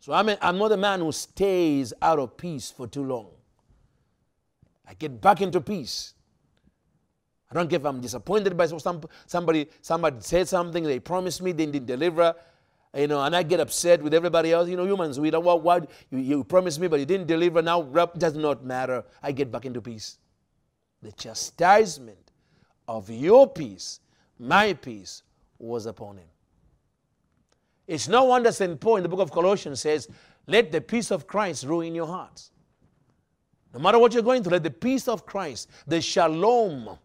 So 0.00 0.12
I'm, 0.12 0.28
a, 0.28 0.36
I'm 0.42 0.58
not 0.58 0.72
a 0.72 0.76
man 0.76 0.98
who 1.00 1.12
stays 1.12 1.92
out 2.02 2.18
of 2.18 2.36
peace 2.36 2.72
for 2.72 2.88
too 2.88 3.04
long. 3.04 3.28
I 4.86 4.94
get 4.94 5.20
back 5.20 5.40
into 5.40 5.60
peace. 5.60 6.14
I 7.50 7.54
don't 7.54 7.70
care 7.70 7.78
if 7.78 7.86
I'm 7.86 8.00
disappointed 8.00 8.56
by 8.56 8.66
some, 8.66 9.02
somebody. 9.26 9.68
Somebody 9.80 10.16
said 10.20 10.48
something, 10.48 10.82
they 10.82 10.98
promised 10.98 11.40
me, 11.40 11.52
they 11.52 11.66
didn't 11.66 11.86
deliver. 11.86 12.34
You 12.96 13.06
know, 13.06 13.22
and 13.22 13.36
I 13.36 13.42
get 13.42 13.60
upset 13.60 14.02
with 14.02 14.12
everybody 14.12 14.52
else. 14.52 14.68
You 14.68 14.76
know, 14.76 14.84
humans, 14.84 15.20
we 15.20 15.30
don't 15.30 15.44
what, 15.44 15.62
what 15.62 15.90
you, 16.10 16.18
you 16.18 16.44
promised 16.44 16.80
me, 16.80 16.88
but 16.88 16.98
you 16.98 17.06
didn't 17.06 17.28
deliver. 17.28 17.62
Now 17.62 17.82
does 18.18 18.34
not 18.34 18.64
matter. 18.64 19.04
I 19.22 19.32
get 19.32 19.52
back 19.52 19.64
into 19.64 19.80
peace 19.80 20.18
the 21.02 21.12
chastisement 21.12 22.30
of 22.88 23.10
your 23.10 23.48
peace, 23.48 24.00
my 24.38 24.72
peace, 24.72 25.22
was 25.58 25.86
upon 25.86 26.18
him. 26.18 26.28
It's 27.86 28.08
no 28.08 28.24
wonder 28.24 28.52
St. 28.52 28.80
Paul 28.80 28.96
in 28.96 29.02
the 29.02 29.08
book 29.08 29.20
of 29.20 29.30
Colossians 29.30 29.80
says, 29.80 30.08
Let 30.46 30.70
the 30.72 30.80
peace 30.80 31.10
of 31.10 31.26
Christ 31.26 31.64
rule 31.64 31.80
in 31.80 31.94
your 31.94 32.06
hearts. 32.06 32.50
No 33.74 33.80
matter 33.80 33.98
what 33.98 34.12
you're 34.12 34.22
going 34.22 34.42
through, 34.42 34.52
let 34.52 34.62
the 34.62 34.70
peace 34.70 35.08
of 35.08 35.26
Christ, 35.26 35.68
the 35.86 36.00
shalom, 36.00 36.98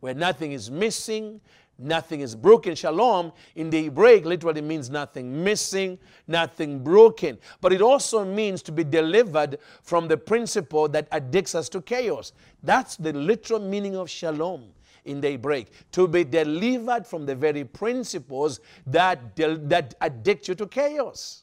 where 0.00 0.14
nothing 0.14 0.52
is 0.52 0.70
missing, 0.70 1.40
nothing 1.82 2.20
is 2.20 2.34
broken. 2.34 2.74
Shalom 2.74 3.32
in 3.56 3.70
the 3.70 3.84
Hebraic 3.84 4.24
literally 4.24 4.60
means 4.60 4.90
nothing 4.90 5.42
missing, 5.42 5.98
nothing 6.26 6.82
broken. 6.82 7.38
But 7.60 7.72
it 7.72 7.82
also 7.82 8.24
means 8.24 8.62
to 8.62 8.72
be 8.72 8.84
delivered 8.84 9.58
from 9.82 10.08
the 10.08 10.16
principle 10.16 10.88
that 10.88 11.08
addicts 11.12 11.54
us 11.54 11.68
to 11.70 11.80
chaos. 11.82 12.32
That's 12.62 12.96
the 12.96 13.12
literal 13.12 13.60
meaning 13.60 13.96
of 13.96 14.08
shalom 14.08 14.70
in 15.04 15.20
the 15.20 15.32
Hebraic. 15.32 15.68
To 15.92 16.06
be 16.06 16.24
delivered 16.24 17.06
from 17.06 17.26
the 17.26 17.34
very 17.34 17.64
principles 17.64 18.60
that, 18.86 19.36
that 19.36 19.94
addict 20.00 20.48
you 20.48 20.54
to 20.54 20.66
chaos. 20.66 21.42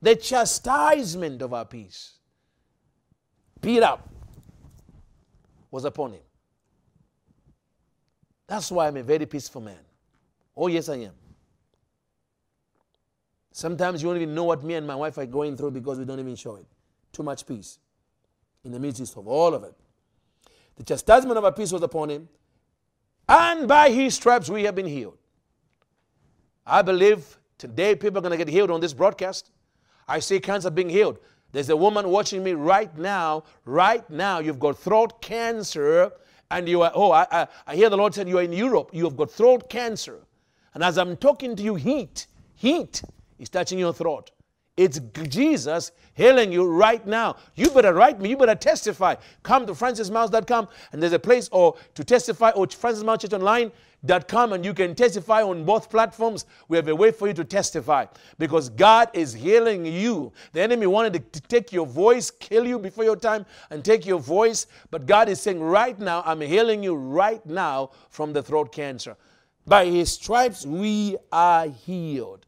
The 0.00 0.16
chastisement 0.16 1.42
of 1.42 1.52
our 1.52 1.64
peace 1.64 2.18
Peter 3.60 3.98
was 5.70 5.84
upon 5.84 6.12
him. 6.12 6.20
That's 8.48 8.72
why 8.72 8.88
I'm 8.88 8.96
a 8.96 9.02
very 9.02 9.26
peaceful 9.26 9.60
man. 9.60 9.78
Oh, 10.56 10.66
yes, 10.66 10.88
I 10.88 10.96
am. 10.96 11.12
Sometimes 13.52 14.02
you 14.02 14.08
don't 14.08 14.16
even 14.16 14.34
know 14.34 14.44
what 14.44 14.64
me 14.64 14.74
and 14.74 14.86
my 14.86 14.94
wife 14.94 15.18
are 15.18 15.26
going 15.26 15.56
through 15.56 15.72
because 15.72 15.98
we 15.98 16.04
don't 16.04 16.18
even 16.18 16.34
show 16.34 16.56
it. 16.56 16.66
Too 17.12 17.22
much 17.22 17.46
peace 17.46 17.78
in 18.64 18.72
the 18.72 18.78
midst 18.80 19.16
of 19.16 19.28
all 19.28 19.54
of 19.54 19.64
it. 19.64 19.74
The 20.76 20.84
chastisement 20.84 21.36
of 21.36 21.44
our 21.44 21.52
peace 21.52 21.72
was 21.72 21.82
upon 21.82 22.08
him, 22.08 22.28
and 23.28 23.66
by 23.66 23.90
his 23.90 24.14
stripes 24.14 24.48
we 24.48 24.64
have 24.64 24.74
been 24.74 24.86
healed. 24.86 25.18
I 26.64 26.82
believe 26.82 27.38
today 27.58 27.94
people 27.96 28.18
are 28.18 28.22
going 28.22 28.38
to 28.38 28.44
get 28.44 28.48
healed 28.48 28.70
on 28.70 28.80
this 28.80 28.94
broadcast. 28.94 29.50
I 30.06 30.20
see 30.20 30.38
cancer 30.38 30.70
being 30.70 30.88
healed. 30.88 31.18
There's 31.50 31.70
a 31.70 31.76
woman 31.76 32.08
watching 32.10 32.44
me 32.44 32.52
right 32.52 32.96
now. 32.96 33.44
Right 33.64 34.08
now, 34.08 34.38
you've 34.38 34.60
got 34.60 34.78
throat 34.78 35.20
cancer, 35.20 36.12
and 36.50 36.68
you 36.68 36.82
are, 36.82 36.92
oh, 36.94 37.12
I, 37.12 37.26
I, 37.30 37.46
I 37.66 37.76
hear 37.76 37.90
the 37.90 37.96
Lord 37.96 38.14
said 38.14 38.28
you 38.28 38.38
are 38.38 38.42
in 38.42 38.52
Europe. 38.52 38.90
You've 38.92 39.16
got 39.16 39.30
throat 39.30 39.68
cancer. 39.68 40.20
And 40.74 40.82
as 40.82 40.98
I'm 40.98 41.16
talking 41.16 41.56
to 41.56 41.62
you, 41.62 41.74
heat, 41.74 42.26
heat 42.54 43.02
is 43.38 43.48
touching 43.48 43.78
your 43.78 43.92
throat. 43.92 44.30
It's 44.76 45.00
Jesus 45.28 45.90
healing 46.14 46.52
you 46.52 46.64
right 46.64 47.04
now. 47.04 47.36
You 47.56 47.68
better 47.70 47.92
write 47.92 48.20
me. 48.20 48.30
You 48.30 48.36
better 48.36 48.54
testify. 48.54 49.16
Come 49.42 49.66
to 49.66 49.72
francismyles.com 49.72 50.68
and 50.92 51.02
there's 51.02 51.12
a 51.12 51.18
place 51.18 51.48
or 51.50 51.74
to 51.94 52.04
testify 52.04 52.50
or 52.50 52.68
Francis 52.68 53.02
Myles 53.02 53.22
Church 53.22 53.32
Online 53.32 53.72
come 54.28 54.52
and 54.52 54.64
you 54.64 54.74
can 54.74 54.94
testify 54.94 55.42
on 55.42 55.64
both 55.64 55.90
platforms. 55.90 56.46
We 56.68 56.76
have 56.76 56.88
a 56.88 56.94
way 56.94 57.10
for 57.10 57.26
you 57.26 57.34
to 57.34 57.44
testify 57.44 58.06
because 58.38 58.68
God 58.68 59.10
is 59.12 59.32
healing 59.32 59.84
you. 59.86 60.32
The 60.52 60.60
enemy 60.60 60.86
wanted 60.86 61.32
to 61.32 61.40
take 61.40 61.72
your 61.72 61.86
voice, 61.86 62.30
kill 62.30 62.66
you 62.66 62.78
before 62.78 63.04
your 63.04 63.16
time, 63.16 63.44
and 63.70 63.84
take 63.84 64.06
your 64.06 64.20
voice. 64.20 64.66
But 64.90 65.06
God 65.06 65.28
is 65.28 65.40
saying, 65.40 65.60
right 65.60 65.98
now, 65.98 66.22
I'm 66.24 66.40
healing 66.40 66.82
you 66.82 66.94
right 66.94 67.44
now 67.44 67.90
from 68.10 68.32
the 68.32 68.42
throat 68.42 68.72
cancer. 68.72 69.16
By 69.66 69.86
his 69.86 70.12
stripes, 70.12 70.64
we 70.64 71.16
are 71.32 71.68
healed. 71.68 72.46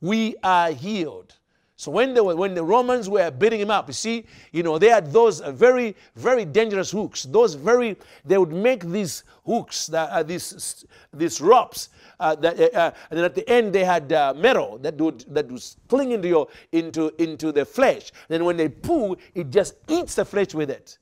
We 0.00 0.36
are 0.42 0.70
healed. 0.70 1.34
So 1.78 1.92
when, 1.92 2.12
they 2.12 2.20
were, 2.20 2.34
when 2.34 2.54
the 2.54 2.64
Romans 2.64 3.08
were 3.08 3.30
beating 3.30 3.60
him 3.60 3.70
up, 3.70 3.86
you 3.86 3.92
see, 3.92 4.26
you 4.50 4.64
know, 4.64 4.80
they 4.80 4.88
had 4.88 5.12
those 5.12 5.38
very, 5.38 5.94
very 6.16 6.44
dangerous 6.44 6.90
hooks. 6.90 7.22
Those 7.22 7.54
very, 7.54 7.96
they 8.24 8.36
would 8.36 8.52
make 8.52 8.82
these 8.84 9.22
hooks, 9.46 9.86
that, 9.86 10.10
uh, 10.10 10.24
these, 10.24 10.84
these 11.12 11.40
ropes, 11.40 11.90
uh, 12.18 12.34
that, 12.34 12.58
uh, 12.58 12.76
uh 12.76 12.90
and 13.10 13.18
then 13.18 13.24
at 13.24 13.36
the 13.36 13.48
end 13.48 13.72
they 13.72 13.84
had 13.84 14.12
uh, 14.12 14.34
metal 14.36 14.78
that 14.78 14.96
would 14.96 15.20
that 15.32 15.48
was 15.52 15.76
cling 15.86 16.10
into 16.10 16.26
your 16.26 16.48
into 16.72 17.12
into 17.22 17.52
the 17.52 17.64
flesh. 17.64 18.10
Then 18.26 18.44
when 18.44 18.56
they 18.56 18.68
pull, 18.68 19.16
it 19.36 19.50
just 19.50 19.74
eats 19.86 20.16
the 20.16 20.24
flesh 20.24 20.54
with 20.54 20.70
it. 20.70 20.98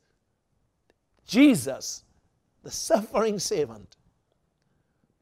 Jesus, 1.25 2.04
the 2.64 2.71
suffering 2.71 3.38
servant, 3.38 3.97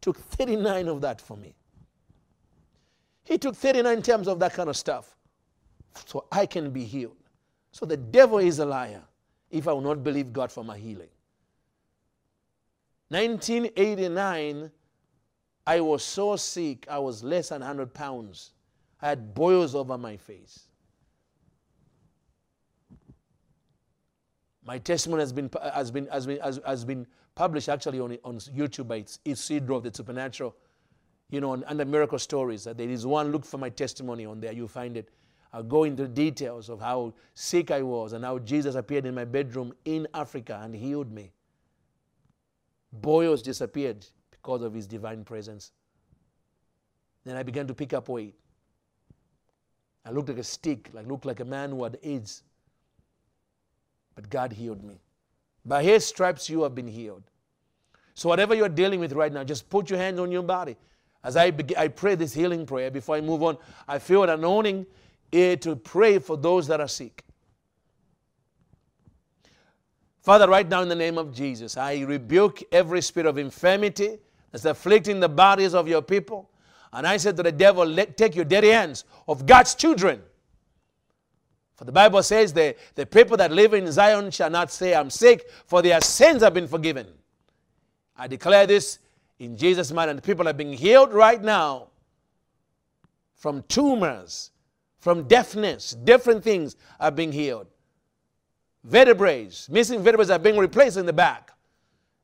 took 0.01 0.19
39 0.19 0.89
of 0.89 1.01
that 1.03 1.21
for 1.21 1.37
me. 1.37 1.55
He 3.23 3.39
took 3.39 3.55
39 3.55 4.03
times 4.03 4.27
of 4.27 4.41
that 4.41 4.53
kind 4.53 4.69
of 4.69 4.77
stuff 4.77 5.14
so 6.07 6.27
I 6.31 6.47
can 6.47 6.71
be 6.71 6.85
healed. 6.85 7.17
So 7.73 7.87
the 7.87 7.97
devil 7.97 8.39
is 8.39 8.59
a 8.59 8.67
liar 8.67 9.03
if 9.51 9.69
I 9.69 9.73
will 9.73 9.81
not 9.81 10.03
believe 10.03 10.33
God 10.33 10.51
for 10.51 10.65
my 10.65 10.77
healing. 10.77 11.09
1989, 13.09 14.71
I 15.67 15.81
was 15.81 16.03
so 16.03 16.37
sick, 16.37 16.87
I 16.91 16.99
was 16.99 17.23
less 17.23 17.51
than 17.51 17.61
100 17.61 17.95
pounds. 17.95 18.53
I 19.01 19.09
had 19.09 19.35
boils 19.35 19.75
over 19.75 19.97
my 19.97 20.17
face. 20.17 20.65
My 24.65 24.79
testimony 24.79 25.21
has 25.21 25.33
been, 25.33 25.51
has 25.75 25.91
been, 25.91 26.07
has 26.07 26.27
been, 26.27 26.41
has, 26.41 26.61
has 26.67 26.85
been 26.85 27.07
published 27.35 27.69
actually 27.69 28.01
on, 28.01 28.17
on 28.25 28.39
YouTube 28.39 28.89
by 28.89 29.05
Sid 29.35 29.69
Roth 29.69 29.85
of 29.85 29.93
the 29.93 29.97
Supernatural, 29.97 30.55
you 31.31 31.41
know, 31.41 31.63
under 31.67 31.85
Miracle 31.85 32.19
Stories. 32.19 32.65
There 32.65 32.89
is 32.89 33.05
one, 33.05 33.31
look 33.31 33.45
for 33.45 33.59
my 33.59 33.69
testimony 33.69 34.25
on 34.25 34.41
there, 34.41 34.53
you'll 34.53 34.69
find 34.69 34.97
it. 34.97 35.11
I'll 35.55 35.63
go 35.63 35.85
into 35.85 36.09
details 36.09 36.69
of 36.69 36.81
how 36.81 37.15
sick 37.35 37.71
I 37.71 37.81
was 37.81 38.13
and 38.13 38.25
how 38.25 38.41
Jesus 38.41 38.75
appeared 38.75 39.07
in 39.07 39.15
my 39.15 39.25
bedroom 39.25 39.73
in 39.85 40.09
Africa 40.13 40.61
and 40.65 40.75
healed 40.75 41.13
me. 41.13 41.31
Boils 42.93 43.41
disappeared 43.41 44.05
because 44.33 44.63
of 44.63 44.75
his 44.75 44.89
divine 44.89 45.23
presence. 45.23 45.71
Then 47.25 47.37
I 47.37 47.45
began 47.45 47.69
to 47.69 47.75
pick 47.75 47.93
up 47.93 48.09
weight. 48.09 48.35
I 50.05 50.11
looked 50.11 50.29
like 50.29 50.39
a 50.39 50.45
stick, 50.45 50.91
like 50.93 51.07
looked 51.07 51.25
like 51.25 51.39
a 51.39 51.45
man 51.45 51.71
who 51.71 51.85
had 51.85 51.99
AIDS. 52.03 52.43
But 54.17 54.29
God 54.31 54.53
healed 54.53 54.83
me. 54.83 55.01
By 55.65 55.85
his 55.85 56.05
stripes 56.05 56.51
you 56.51 56.65
have 56.65 56.75
been 56.75 56.89
healed. 56.89 57.23
So 58.15 58.29
whatever 58.29 58.57
you're 58.57 58.69
dealing 58.69 58.99
with 58.99 59.13
right 59.13 59.33
now, 59.33 59.45
just 59.45 59.71
put 59.71 59.89
your 59.89 60.01
hands 60.01 60.19
on 60.19 60.33
your 60.33 60.43
body. 60.43 60.77
As 61.23 61.37
I, 61.37 61.53
I 61.79 61.87
pray 61.87 62.17
this 62.17 62.35
healing 62.35 62.67
prayer 62.67 62.91
before 62.91 63.15
I 63.15 63.21
move 63.21 63.45
on, 63.45 63.57
I 63.87 64.01
feel 64.01 64.25
an 64.25 64.31
anointing 64.31 64.85
Eh, 65.35 65.57
to 65.57 65.75
pray 65.75 66.21
for 66.21 66.37
those 66.37 66.69
that 66.69 66.81
are 66.81 66.87
sick. 66.87 67.25
Father, 70.23 70.49
right 70.49 70.69
now 70.69 70.81
in 70.81 70.89
the 70.89 70.95
name 70.95 71.19
of 71.19 71.35
Jesus, 71.35 71.77
I 71.77 72.03
rebuke 72.03 72.63
every 72.71 73.03
spirit 73.03 73.27
of 73.27 73.37
infirmity 73.37 74.19
that's 74.53 74.65
afflicting 74.65 75.19
the 75.19 75.29
bodies 75.29 75.75
of 75.75 75.89
your 75.89 76.03
people. 76.03 76.49
And 76.93 77.05
I 77.05 77.17
said 77.17 77.37
to 77.39 77.43
the 77.43 77.51
devil, 77.51 77.85
Let, 77.85 78.17
take 78.17 78.37
your 78.37 78.45
dirty 78.45 78.69
hands 78.69 79.05
of 79.27 79.45
God's 79.45 79.75
children. 79.75 80.23
For 81.75 81.85
the 81.85 81.91
Bible 81.91 82.23
says 82.23 82.53
the, 82.53 82.77
the 82.95 83.05
people 83.05 83.37
that 83.39 83.51
live 83.51 83.75
in 83.75 83.91
Zion 83.91 84.31
shall 84.31 84.51
not 84.51 84.71
say, 84.71 84.95
I'm 84.95 85.11
sick, 85.11 85.51
for 85.67 85.83
their 85.83 86.01
sins 86.01 86.45
have 86.45 86.55
been 86.55 86.69
forgiven. 86.69 87.09
I 88.17 88.29
declare 88.29 88.69
this 88.69 89.01
in 89.41 89.57
Jesus' 89.57 89.91
name, 89.91 90.09
and 90.09 90.23
people 90.23 90.49
are 90.49 90.53
being 90.53 90.73
healed 90.73 91.13
right 91.13 91.43
now 91.43 91.89
from 93.35 93.65
tumors, 93.65 94.53
from 95.05 95.25
deafness, 95.25 95.91
different 95.91 96.43
things 96.43 96.77
are 96.99 97.11
being 97.11 97.31
healed. 97.31 97.67
Vertebrae, 98.85 99.51
missing 99.69 100.03
vertebrae 100.03 100.35
are 100.35 100.39
being 100.39 100.57
replaced 100.57 100.97
in 100.97 101.05
the 101.05 101.13
back. 101.13 101.51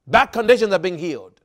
Back 0.06 0.32
conditions 0.32 0.72
are 0.72 0.78
being 0.78 0.96
healed. 0.96 1.42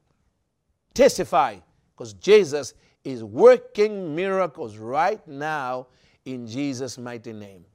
Testify, 0.93 1.57
because 1.93 2.13
Jesus 2.13 2.73
is 3.03 3.21
working 3.21 4.15
miracles 4.15 4.77
right 4.77 5.27
now 5.27 5.87
in 6.23 6.47
Jesus' 6.47 6.97
mighty 6.97 7.33
name. 7.33 7.65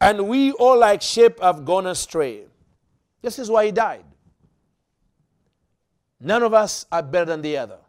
And 0.00 0.28
we 0.28 0.52
all, 0.52 0.78
like 0.78 1.02
sheep, 1.02 1.40
have 1.40 1.66
gone 1.66 1.88
astray. 1.88 2.44
This 3.20 3.38
is 3.38 3.50
why 3.50 3.66
he 3.66 3.70
died. 3.70 4.06
None 6.18 6.42
of 6.42 6.54
us 6.54 6.86
are 6.90 7.02
better 7.02 7.26
than 7.26 7.42
the 7.42 7.58
other 7.58 7.80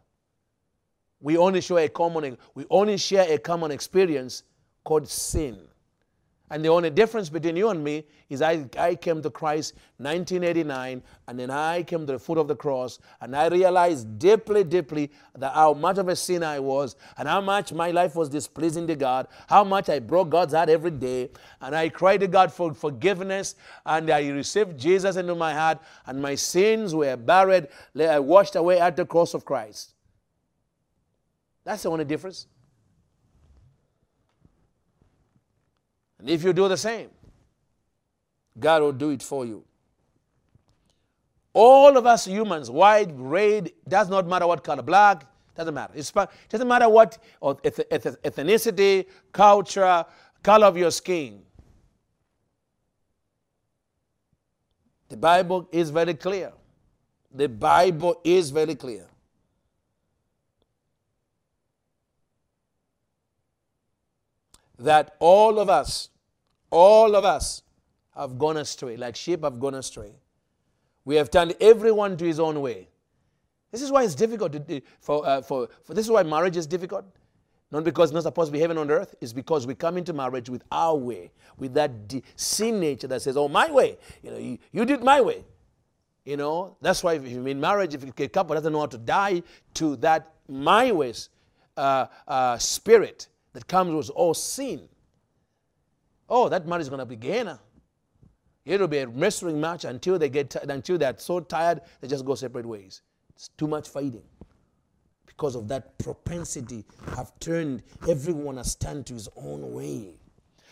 we 1.22 1.36
only 1.36 1.60
share 1.60 1.78
a 1.78 1.88
common 1.88 2.36
we 2.54 2.66
only 2.68 2.98
share 2.98 3.32
a 3.32 3.38
common 3.38 3.70
experience 3.70 4.42
called 4.84 5.08
sin. 5.08 5.58
And 6.52 6.62
the 6.62 6.68
only 6.68 6.90
difference 6.90 7.30
between 7.30 7.56
you 7.56 7.70
and 7.70 7.82
me 7.82 8.04
is 8.28 8.42
I, 8.42 8.66
I 8.78 8.94
came 8.94 9.22
to 9.22 9.30
Christ 9.30 9.72
1989 9.96 11.02
and 11.26 11.38
then 11.38 11.50
I 11.50 11.82
came 11.82 12.00
to 12.00 12.12
the 12.12 12.18
foot 12.18 12.36
of 12.36 12.46
the 12.46 12.54
cross 12.54 12.98
and 13.22 13.34
I 13.34 13.48
realized 13.48 14.18
deeply, 14.18 14.62
deeply 14.62 15.10
that 15.38 15.54
how 15.54 15.72
much 15.72 15.96
of 15.96 16.08
a 16.08 16.16
sinner 16.16 16.48
I 16.48 16.58
was 16.58 16.96
and 17.16 17.26
how 17.26 17.40
much 17.40 17.72
my 17.72 17.90
life 17.90 18.16
was 18.16 18.28
displeasing 18.28 18.86
to 18.88 18.96
God, 18.96 19.28
how 19.48 19.64
much 19.64 19.88
I 19.88 19.98
broke 19.98 20.28
God's 20.28 20.52
heart 20.52 20.68
every 20.68 20.90
day. 20.90 21.30
And 21.62 21.74
I 21.74 21.88
cried 21.88 22.20
to 22.20 22.28
God 22.28 22.52
for 22.52 22.74
forgiveness 22.74 23.54
and 23.86 24.10
I 24.10 24.28
received 24.28 24.78
Jesus 24.78 25.16
into 25.16 25.34
my 25.34 25.54
heart 25.54 25.78
and 26.04 26.20
my 26.20 26.34
sins 26.34 26.94
were 26.94 27.16
buried, 27.16 27.68
washed 27.94 28.56
away 28.56 28.78
at 28.78 28.96
the 28.96 29.06
cross 29.06 29.32
of 29.32 29.46
Christ. 29.46 29.94
That's 31.64 31.82
the 31.82 31.90
only 31.90 32.04
difference. 32.04 32.46
And 36.18 36.30
if 36.30 36.42
you 36.44 36.52
do 36.52 36.68
the 36.68 36.76
same, 36.76 37.10
God 38.58 38.82
will 38.82 38.92
do 38.92 39.10
it 39.10 39.22
for 39.22 39.44
you. 39.44 39.64
All 41.52 41.96
of 41.96 42.06
us 42.06 42.26
humans, 42.26 42.70
white, 42.70 43.10
red, 43.14 43.70
does 43.86 44.08
not 44.08 44.26
matter 44.26 44.46
what 44.46 44.64
color, 44.64 44.82
black, 44.82 45.26
Doesn't 45.54 45.74
matter. 45.74 45.92
It 45.94 46.10
doesn't 46.48 46.68
matter 46.68 46.88
what 46.88 47.18
ethnicity, 47.42 49.06
culture, 49.32 50.04
color 50.42 50.66
of 50.66 50.76
your 50.76 50.90
skin. 50.90 51.42
The 55.10 55.16
Bible 55.18 55.68
is 55.70 55.90
very 55.90 56.14
clear. 56.14 56.52
The 57.34 57.48
Bible 57.48 58.20
is 58.24 58.50
very 58.50 58.74
clear. 58.74 59.06
That 64.82 65.16
all 65.18 65.58
of 65.58 65.68
us, 65.68 66.10
all 66.70 67.14
of 67.14 67.24
us 67.24 67.62
have 68.16 68.38
gone 68.38 68.56
astray, 68.56 68.96
like 68.96 69.16
sheep 69.16 69.44
have 69.44 69.58
gone 69.58 69.74
astray. 69.74 70.12
We 71.04 71.16
have 71.16 71.30
turned 71.30 71.54
everyone 71.60 72.16
to 72.16 72.24
his 72.24 72.38
own 72.38 72.60
way. 72.60 72.88
This 73.70 73.82
is 73.82 73.90
why 73.90 74.04
it's 74.04 74.14
difficult 74.14 74.52
to, 74.52 74.80
for, 75.00 75.26
uh, 75.26 75.42
for, 75.42 75.68
for 75.82 75.94
this 75.94 76.04
is 76.04 76.10
why 76.10 76.22
marriage 76.22 76.56
is 76.56 76.66
difficult. 76.66 77.04
Not 77.70 77.84
because 77.84 78.10
it's 78.10 78.14
not 78.14 78.24
supposed 78.24 78.48
to 78.48 78.52
be 78.52 78.60
heaven 78.60 78.76
on 78.76 78.90
earth, 78.90 79.14
it's 79.22 79.32
because 79.32 79.66
we 79.66 79.74
come 79.74 79.96
into 79.96 80.12
marriage 80.12 80.50
with 80.50 80.62
our 80.70 80.94
way, 80.94 81.32
with 81.56 81.72
that 81.74 81.90
sin 82.36 82.78
nature 82.78 83.06
that 83.06 83.22
says, 83.22 83.36
Oh, 83.36 83.48
my 83.48 83.70
way. 83.70 83.96
You 84.22 84.30
know, 84.30 84.36
you, 84.36 84.58
you 84.72 84.84
did 84.84 85.02
my 85.02 85.22
way. 85.22 85.42
You 86.24 86.36
know, 86.36 86.76
that's 86.82 87.02
why 87.02 87.14
if 87.14 87.26
you're 87.26 87.48
in 87.48 87.60
marriage, 87.60 87.94
if 87.94 88.04
a 88.04 88.28
couple 88.28 88.54
doesn't 88.54 88.72
know 88.72 88.80
how 88.80 88.86
to 88.86 88.98
die 88.98 89.42
to 89.74 89.96
that 89.96 90.34
my 90.48 90.92
ways 90.92 91.30
uh, 91.76 92.06
uh, 92.28 92.58
spirit 92.58 93.28
that 93.52 93.66
comes 93.66 93.94
with 93.94 94.10
all 94.10 94.34
sin, 94.34 94.88
oh, 96.28 96.48
that 96.48 96.66
marriage 96.66 96.82
is 96.82 96.88
going 96.88 97.00
to 97.00 97.06
be 97.06 97.16
Gehenna. 97.16 97.60
It'll 98.64 98.88
be 98.88 98.98
a 98.98 99.08
wrestling 99.08 99.60
match 99.60 99.84
until 99.84 100.18
they 100.18 100.28
get 100.28 100.54
until 100.54 100.96
they're 100.96 101.18
so 101.18 101.40
tired 101.40 101.80
they 102.00 102.08
just 102.08 102.24
go 102.24 102.34
separate 102.34 102.64
ways. 102.64 103.02
It's 103.34 103.48
too 103.48 103.66
much 103.66 103.88
fighting 103.88 104.22
because 105.26 105.56
of 105.56 105.66
that 105.68 105.98
propensity 105.98 106.84
have 107.16 107.32
turned 107.40 107.82
everyone 108.08 108.58
has 108.58 108.76
turned 108.76 109.06
to 109.06 109.14
his 109.14 109.28
own 109.36 109.72
way. 109.72 110.14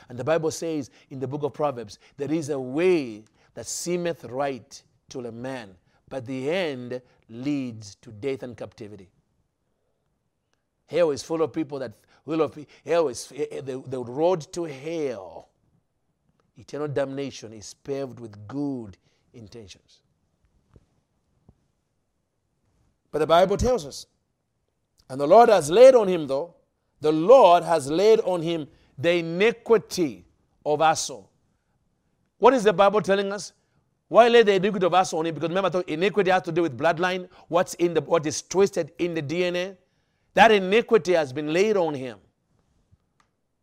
And 0.09 0.19
the 0.19 0.25
Bible 0.25 0.51
says 0.51 0.91
in 1.11 1.19
the 1.19 1.27
book 1.27 1.43
of 1.43 1.53
Proverbs, 1.53 1.99
there 2.17 2.31
is 2.31 2.51
a 2.51 2.59
way 2.59 3.25
that 3.55 3.67
seemeth 3.67 4.25
right 4.25 4.83
to 5.09 5.21
a 5.21 5.33
man, 5.33 5.75
but 6.09 6.27
the 6.27 6.51
end 6.51 7.01
leads 7.29 7.97
to 7.97 8.11
death 8.13 8.43
and 8.43 8.57
captivity. 8.57 9.09
Hell 10.87 11.11
is 11.11 11.23
full 11.23 11.43
of 11.43 11.53
people 11.53 11.79
that 11.79 11.93
will 12.25 12.43
of 12.43 12.59
hell 12.85 13.09
is 13.09 13.33
eh, 13.35 13.47
eh, 13.51 13.61
the, 13.61 13.83
the 13.87 14.03
road 14.03 14.53
to 14.53 14.65
hell 14.65 15.49
eternal 16.57 16.89
damnation 16.89 17.53
is 17.53 17.75
paved 17.75 18.21
with 18.21 18.47
good 18.47 18.97
intentions. 19.33 20.03
But 23.11 23.21
the 23.21 23.27
Bible 23.27 23.57
tells 23.57 23.87
us, 23.87 24.07
and 25.09 25.21
the 25.21 25.27
Lord 25.27 25.49
has 25.49 25.71
laid 25.71 25.95
on 25.95 26.07
him, 26.07 26.27
though, 26.27 26.55
the 27.01 27.11
Lord 27.11 27.65
has 27.65 27.91
laid 27.91 28.21
on 28.21 28.43
him 28.43 28.69
the 28.97 29.15
iniquity 29.15 30.27
of 30.65 30.81
us 30.83 31.11
all. 31.11 31.31
What 32.39 32.55
is 32.55 32.63
the 32.63 32.73
Bible 32.73 33.01
telling 33.01 33.33
us? 33.33 33.53
Why 34.09 34.29
lay 34.29 34.43
the 34.43 34.55
iniquity 34.55 34.87
of 34.87 34.95
us 34.95 35.13
on 35.13 35.27
him? 35.27 35.35
Because 35.35 35.49
remember, 35.49 35.83
iniquity 35.87 36.31
has 36.31 36.43
to 36.43 36.53
do 36.53 36.63
with 36.63 36.77
bloodline, 36.77 37.29
what's 37.49 37.75
in 37.75 37.95
the 37.95 38.01
what 38.01 38.27
is 38.27 38.43
twisted 38.43 38.93
in 38.99 39.15
the 39.15 39.23
DNA. 39.23 39.77
That 40.35 40.51
iniquity 40.51 41.13
has 41.13 41.33
been 41.33 41.53
laid 41.53 41.77
on 41.77 41.95
him. 41.95 42.19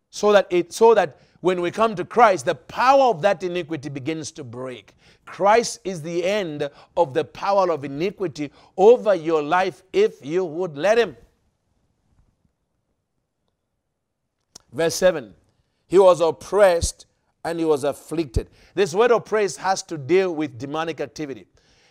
So 0.10 0.32
that 0.32 0.48
it 0.50 0.74
so 0.74 0.94
that 0.94 1.20
when 1.42 1.62
we 1.62 1.72
come 1.72 1.96
to 1.96 2.06
Christ, 2.06 2.46
the 2.46 2.56
power 2.56 3.04
of 3.04 3.22
that 3.22 3.44
iniquity 3.44 3.90
begins 3.90 4.32
to 4.32 4.44
break. 4.44 4.94
Christ 5.26 5.80
is 5.84 6.02
the 6.02 6.24
end 6.26 6.70
of 6.96 7.14
the 7.14 7.24
power 7.24 7.70
of 7.72 7.84
iniquity 7.84 8.52
over 8.76 9.14
your 9.14 9.44
life 9.44 9.84
if 9.94 10.26
you 10.26 10.44
would 10.44 10.78
let 10.78 10.98
Him. 10.98 11.16
Verse 14.72 14.96
7 14.96 15.34
He 15.88 16.00
was 16.00 16.22
oppressed 16.22 17.06
and 17.44 17.60
he 17.60 17.66
was 17.66 17.84
afflicted. 17.84 18.50
This 18.76 18.94
word 18.94 19.12
oppressed 19.12 19.58
has 19.60 19.82
to 19.84 19.98
deal 19.98 20.36
with 20.36 20.58
demonic 20.58 21.00
activity. 21.00 21.46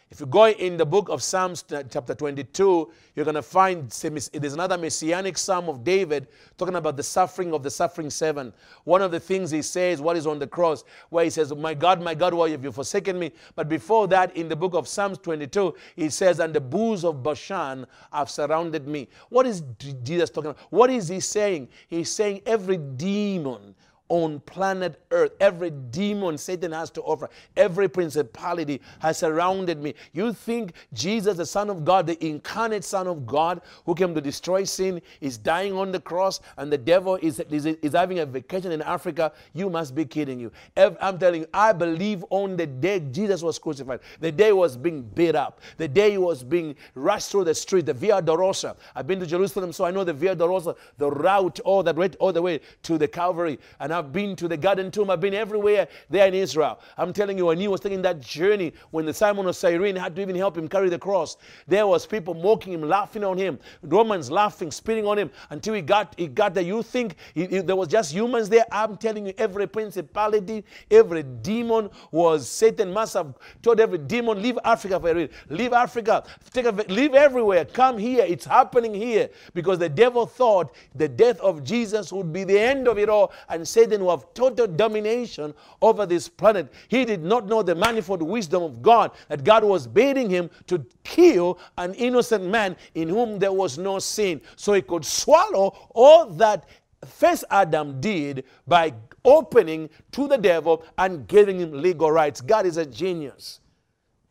If 0.09 0.21
you 0.21 0.27
go 0.27 0.47
in 0.49 0.77
the 0.77 0.87
book 0.87 1.09
of 1.09 1.21
Psalms, 1.21 1.65
uh, 1.73 1.83
chapter 1.91 2.15
22, 2.15 2.93
you're 3.17 3.25
going 3.25 3.35
to 3.35 3.43
find 3.43 3.91
there's 3.91 4.55
another 4.55 4.79
messianic 4.79 5.37
psalm 5.37 5.69
of 5.69 5.83
David 5.83 6.29
talking 6.57 6.77
about 6.77 6.97
the 6.97 7.03
suffering 7.03 7.53
of 7.53 7.65
the 7.65 7.71
suffering 7.73 8.09
servant. 8.09 8.55
One 8.85 9.03
of 9.03 9.11
the 9.11 9.19
things 9.19 9.51
he 9.51 9.63
says, 9.63 10.01
what 10.01 10.17
is 10.17 10.25
on 10.25 10.39
the 10.39 10.47
cross, 10.47 10.85
where 11.11 11.25
he 11.25 11.31
says, 11.31 11.53
My 11.57 11.75
God, 11.75 12.01
my 12.01 12.15
God, 12.15 12.35
why 12.35 12.51
have 12.51 12.63
you 12.63 12.71
forsaken 12.71 13.19
me? 13.19 13.33
But 13.57 13.69
before 13.69 14.07
that, 14.09 14.37
in 14.37 14.49
the 14.49 14.55
book 14.55 14.75
of 14.75 14.87
Psalms 14.87 15.19
22, 15.19 15.75
he 15.97 16.09
says, 16.09 16.39
And 16.39 16.55
the 16.55 16.61
bulls 16.61 17.05
of 17.05 17.25
Bashan 17.25 17.85
have 18.13 18.31
surrounded 18.31 18.87
me. 18.87 19.09
What 19.31 19.45
is 19.45 19.65
Jesus 20.05 20.31
talking 20.31 20.51
about? 20.51 20.63
What 20.71 20.89
is 20.89 21.09
he 21.09 21.19
saying? 21.19 21.69
He's 21.89 22.13
saying 22.13 22.43
every 22.47 22.77
demon 22.77 23.75
on 24.09 24.41
planet 24.41 25.01
earth. 25.11 25.33
Every 25.41 25.71
demon 25.71 26.39
Satan 26.39 26.73
has 26.73 26.91
to 26.91 27.03
offer, 27.03 27.29
every 27.57 27.89
principality 27.89 28.81
has 29.01 29.19
surrounded 29.19 29.83
me. 29.83 29.95
You 30.13 30.33
think 30.33 30.73
Jesus, 30.93 31.37
the 31.37 31.47
Son 31.47 31.71
of 31.71 31.85
God, 31.85 32.07
the 32.07 32.25
incarnate 32.25 32.85
Son 32.85 33.07
of 33.07 33.27
God, 33.27 33.61
who 33.85 33.95
came 33.95 34.15
to 34.15 34.21
destroy 34.21 34.65
sin, 34.65 35.01
is 35.21 35.39
dying 35.39 35.73
on 35.73 35.93
the 35.93 36.01
cross 36.01 36.41
and 36.57 36.73
the 36.73 36.79
devil 36.79 37.17
is, 37.17 37.41
is, 37.41 37.67
is 37.67 37.93
having 37.93 38.21
a 38.21 38.27
vacation 38.27 38.73
in 38.73 38.83
Africa? 38.83 39.33
You 39.55 39.71
must 39.71 39.95
be 39.95 40.05
kidding 40.05 40.39
you. 40.39 40.53
I'm 40.77 41.19
telling 41.19 41.43
you, 41.43 41.49
I 41.53 41.73
believe 41.73 42.25
on 42.31 42.57
the 42.57 42.67
day 42.67 43.01
Jesus 43.01 43.43
was 43.43 43.59
crucified, 43.59 44.01
the 44.21 44.33
day 44.33 44.53
was 44.53 44.77
being 44.77 45.03
beat 45.03 45.35
up, 45.35 45.61
the 45.77 45.89
day 45.89 46.13
he 46.13 46.19
was 46.19 46.43
being 46.43 46.77
rushed 46.95 47.31
through 47.31 47.45
the 47.45 47.55
street, 47.55 47.87
the 47.87 47.95
Via 47.95 48.23
Dolorosa. 48.23 48.77
I've 48.95 49.07
been 49.07 49.21
to 49.21 49.27
Jerusalem, 49.27 49.73
so 49.73 49.85
I 49.85 49.91
know 49.91 50.05
the 50.05 50.13
Via 50.13 50.37
Dolorosa, 50.37 50.77
the 50.99 51.11
route 51.11 51.61
all 51.61 51.83
that 51.83 51.97
went 51.97 52.17
all 52.17 52.33
the 52.33 52.43
way 52.43 52.61
to 52.83 52.99
the 52.99 53.09
Calvary. 53.09 53.59
And 53.81 53.93
I've 53.97 54.13
been 54.13 54.37
to 54.37 54.49
the 54.49 54.57
garden 54.57 54.91
tomb. 54.91 55.11
I've 55.11 55.21
been 55.21 55.35
everywhere 55.35 55.89
there 56.11 56.27
in 56.27 56.35
Israel. 56.35 56.81
I'm 56.97 57.13
telling 57.13 57.39
you, 57.39 57.47
when 57.47 57.59
he 57.59 57.69
was 57.69 57.81
taking 57.81 58.03
that 58.03 58.21
journey, 58.21 58.73
when 58.91 59.07
the 59.07 59.15
Simon 59.15 59.47
of 59.47 59.57
Cyrene 59.57 59.97
had 59.97 60.15
to 60.17 60.23
even 60.23 60.37
help 60.37 60.57
him 60.57 60.69
carry 60.69 60.89
the 60.89 60.99
cross, 60.99 61.37
there 61.67 61.87
was 61.87 62.07
people 62.07 62.35
mocking 62.35 62.73
him, 62.75 62.83
laughing 62.83 63.25
on 63.25 63.39
him, 63.39 63.59
Romans 63.83 64.31
laughing, 64.31 64.71
spitting 64.71 65.07
on 65.07 65.19
him 65.19 65.31
until 65.51 65.75
he 65.75 65.83
got 65.83 66.15
he 66.19 66.27
got 66.27 66.55
there. 66.55 66.65
You 66.65 66.83
think 66.83 67.17
he, 67.35 67.47
he, 67.47 67.59
there 67.61 67.77
was 67.77 67.89
just 67.89 68.13
humans 68.13 68.49
there? 68.49 68.65
I'm 68.71 68.97
telling 68.97 69.27
you, 69.27 69.35
every 69.39 69.67
principality, 69.67 70.65
every 70.91 71.23
demon 71.23 71.91
was 72.11 72.49
Satan 72.49 72.93
must 72.93 73.15
have 73.15 73.35
told 73.63 73.81
every 73.81 73.99
demon, 73.99 74.43
leave 74.43 74.59
Africa 74.65 75.01
for 75.01 75.19
a. 75.19 75.29
Leave 75.49 75.73
Africa. 75.73 76.25
Take 76.53 76.67
a, 76.67 76.73
leave 76.89 77.15
everywhere. 77.15 77.65
Come 77.65 77.99
here. 77.99 78.25
It's 78.27 78.45
happening 78.45 78.95
here 78.95 79.31
because 79.55 79.79
the 79.79 79.89
devil 79.89 80.27
thought 80.27 80.75
the 80.95 81.09
death 81.09 81.41
of 81.41 81.65
Jesus 81.65 82.13
would 82.13 82.33
be 82.33 82.45
the 82.45 82.59
end 82.59 82.89
of 82.89 82.99
it 82.99 83.09
all, 83.09 83.33
and 83.49 83.67
Satan 83.67 83.86
Satan 83.87 84.05
will 84.05 84.11
have 84.19 84.35
total 84.35 84.67
domination 84.67 85.55
over 85.81 86.07
this 86.07 86.29
planet. 86.29 86.73
He 86.89 87.05
did 87.05 87.23
not 87.23 87.47
know 87.47 87.63
the 87.63 87.77
manifold 87.77 88.21
wisdom 88.21 88.65
of 88.65 88.83
God, 88.83 89.13
that 89.29 89.45
God 89.45 89.63
was 89.63 89.87
bidding 89.87 90.29
him 90.29 90.51
to 90.67 90.85
kill 91.05 91.61
an 91.79 91.95
innocent 91.95 92.45
man 92.45 92.77
in 92.97 93.09
whom 93.09 93.39
there 93.39 93.53
was 93.53 93.79
no 93.79 94.01
sin. 94.01 94.41
So 94.57 94.73
he 94.73 94.83
could 94.83 95.05
swallow 95.05 95.89
all 95.95 96.27
that 96.31 96.69
first 97.07 97.45
Adam 97.49 98.01
did 98.01 98.43
by 98.67 98.93
opening 99.25 99.89
to 100.11 100.27
the 100.27 100.37
devil 100.37 100.85
and 100.99 101.29
giving 101.29 101.61
him 101.61 101.81
legal 101.81 102.11
rights. 102.11 102.41
God 102.41 102.67
is 102.67 102.79
a 102.79 102.87
genius. 102.87 103.61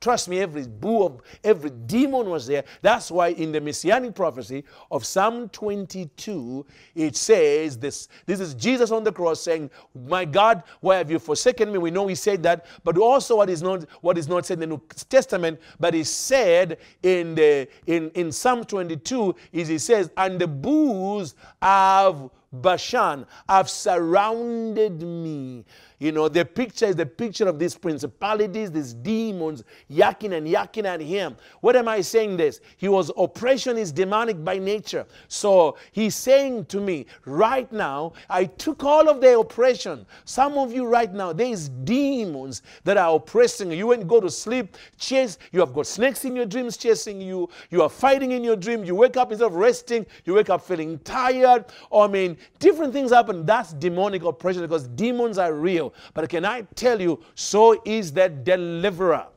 Trust 0.01 0.29
me, 0.29 0.39
every 0.39 0.67
boo 0.67 1.03
of 1.03 1.21
every 1.43 1.69
demon 1.69 2.29
was 2.29 2.45
there. 2.45 2.63
That's 2.81 3.09
why 3.09 3.29
in 3.29 3.51
the 3.51 3.61
messianic 3.61 4.13
prophecy 4.13 4.63
of 4.91 5.05
Psalm 5.05 5.49
22, 5.49 6.65
it 6.93 7.15
says 7.15 7.77
this. 7.77 8.07
This 8.25 8.39
is 8.39 8.53
Jesus 8.53 8.91
on 8.91 9.03
the 9.03 9.11
cross 9.11 9.41
saying, 9.41 9.71
My 10.07 10.25
God, 10.25 10.63
why 10.81 10.97
have 10.97 11.09
you 11.09 11.17
forsaken 11.17 11.71
me? 11.71 11.77
We 11.79 11.91
know 11.91 12.07
he 12.07 12.15
said 12.15 12.43
that, 12.43 12.65
but 12.83 12.97
also 12.97 13.37
what 13.37 13.49
is 13.49 13.61
not 13.61 13.85
what 14.01 14.17
is 14.17 14.27
not 14.27 14.45
said 14.45 14.61
in 14.61 14.69
the 14.69 14.75
New 14.75 14.81
Testament, 15.09 15.59
but 15.79 15.93
he 15.93 16.03
said 16.03 16.77
in 17.01 17.35
the 17.35 17.67
in, 17.87 18.11
in 18.11 18.31
Psalm 18.31 18.63
22 18.63 19.35
is 19.53 19.67
he 19.67 19.77
says, 19.77 20.11
and 20.17 20.39
the 20.39 20.47
boos 20.47 21.35
have 21.61 22.29
Bashan 22.61 23.25
have 23.47 23.69
surrounded 23.69 25.01
me. 25.01 25.65
You 25.97 26.11
know, 26.11 26.27
the 26.27 26.43
picture 26.43 26.85
is 26.85 26.95
the 26.95 27.05
picture 27.05 27.47
of 27.47 27.57
these 27.57 27.75
principalities, 27.75 28.69
these 28.69 28.93
demons 28.93 29.63
yakking 29.89 30.33
and 30.37 30.45
yakking 30.45 30.85
at 30.85 30.99
him. 30.99 31.37
What 31.61 31.77
am 31.77 31.87
I 31.87 32.01
saying 32.01 32.35
this? 32.35 32.59
He 32.75 32.89
was 32.89 33.11
oppression 33.17 33.77
is 33.77 33.93
demonic 33.93 34.43
by 34.43 34.57
nature. 34.57 35.05
So 35.29 35.77
he's 35.93 36.15
saying 36.15 36.65
to 36.65 36.81
me, 36.81 37.05
right 37.25 37.71
now, 37.71 38.13
I 38.29 38.45
took 38.45 38.83
all 38.83 39.09
of 39.09 39.21
the 39.21 39.39
oppression. 39.39 40.05
Some 40.25 40.57
of 40.57 40.73
you 40.73 40.85
right 40.85 41.13
now, 41.13 41.31
there's 41.31 41.69
demons 41.69 42.61
that 42.83 42.97
are 42.97 43.15
oppressing 43.15 43.71
you. 43.71 43.77
You 43.77 43.87
went 43.87 44.05
go 44.07 44.19
to 44.19 44.29
sleep, 44.29 44.75
chase, 44.97 45.37
you 45.51 45.61
have 45.61 45.73
got 45.73 45.87
snakes 45.87 46.25
in 46.25 46.35
your 46.35 46.45
dreams 46.45 46.75
chasing 46.75 47.21
you. 47.21 47.49
You 47.69 47.81
are 47.81 47.89
fighting 47.89 48.31
in 48.33 48.43
your 48.43 48.57
dream. 48.57 48.83
You 48.83 48.95
wake 48.95 49.15
up 49.15 49.31
instead 49.31 49.47
of 49.47 49.55
resting, 49.55 50.05
you 50.25 50.33
wake 50.33 50.49
up 50.49 50.61
feeling 50.61 50.99
tired. 50.99 51.65
I 51.93 52.07
mean, 52.07 52.37
different 52.59 52.93
things 52.93 53.11
happen. 53.11 53.45
That's 53.45 53.73
demonic 53.73 54.23
oppression 54.23 54.61
because 54.61 54.87
demons 54.87 55.37
are 55.37 55.53
real. 55.53 55.93
But 56.13 56.29
can 56.29 56.45
I 56.45 56.61
tell 56.75 57.01
you, 57.01 57.23
so 57.35 57.81
is 57.85 58.11
the 58.13 58.29
deliverer. 58.29 59.27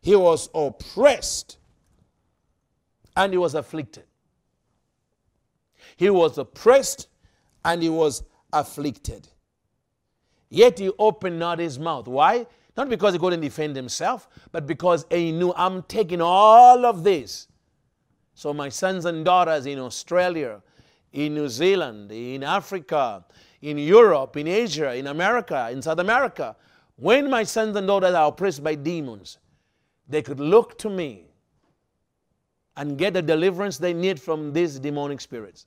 He 0.00 0.14
was 0.14 0.48
oppressed 0.54 1.58
and 3.16 3.32
he 3.32 3.38
was 3.38 3.54
afflicted. 3.54 4.04
He 5.96 6.10
was 6.10 6.36
oppressed 6.38 7.08
and 7.64 7.82
he 7.82 7.88
was 7.88 8.22
afflicted. 8.52 9.28
Yet 10.50 10.78
he 10.78 10.90
opened 10.98 11.38
not 11.38 11.58
his 11.58 11.78
mouth. 11.78 12.06
Why? 12.06 12.46
Not 12.76 12.88
because 12.88 13.12
he 13.12 13.18
couldn't 13.18 13.40
defend 13.40 13.76
himself, 13.76 14.28
but 14.52 14.66
because 14.66 15.06
he 15.10 15.32
knew 15.32 15.52
I'm 15.56 15.82
taking 15.84 16.20
all 16.20 16.84
of 16.84 17.04
this. 17.04 17.48
So, 18.34 18.52
my 18.52 18.68
sons 18.68 19.04
and 19.04 19.24
daughters 19.24 19.66
in 19.66 19.78
Australia, 19.78 20.60
in 21.14 21.32
New 21.32 21.48
Zealand, 21.48 22.10
in 22.10 22.42
Africa, 22.42 23.24
in 23.62 23.78
Europe, 23.78 24.36
in 24.36 24.48
Asia, 24.48 24.94
in 24.94 25.06
America, 25.06 25.68
in 25.70 25.80
South 25.80 26.00
America, 26.00 26.56
when 26.96 27.30
my 27.30 27.44
sons 27.44 27.76
and 27.76 27.86
daughters 27.86 28.14
are 28.14 28.28
oppressed 28.28 28.62
by 28.62 28.74
demons, 28.74 29.38
they 30.08 30.22
could 30.22 30.40
look 30.40 30.76
to 30.78 30.90
me 30.90 31.26
and 32.76 32.98
get 32.98 33.14
the 33.14 33.22
deliverance 33.22 33.78
they 33.78 33.94
need 33.94 34.20
from 34.20 34.52
these 34.52 34.80
demonic 34.80 35.20
spirits. 35.20 35.66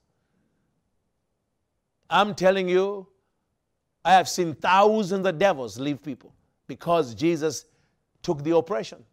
I'm 2.10 2.36
telling 2.36 2.67
you, 2.67 3.07
I 4.03 4.13
have 4.13 4.27
seen 4.27 4.53
thousands 4.53 5.25
of 5.25 5.39
devils 5.39 5.79
leave 5.79 6.03
people 6.03 6.33
because 6.67 7.15
Jesus 7.15 7.65
took 8.21 8.43
the 8.43 8.55
oppression. 8.55 9.03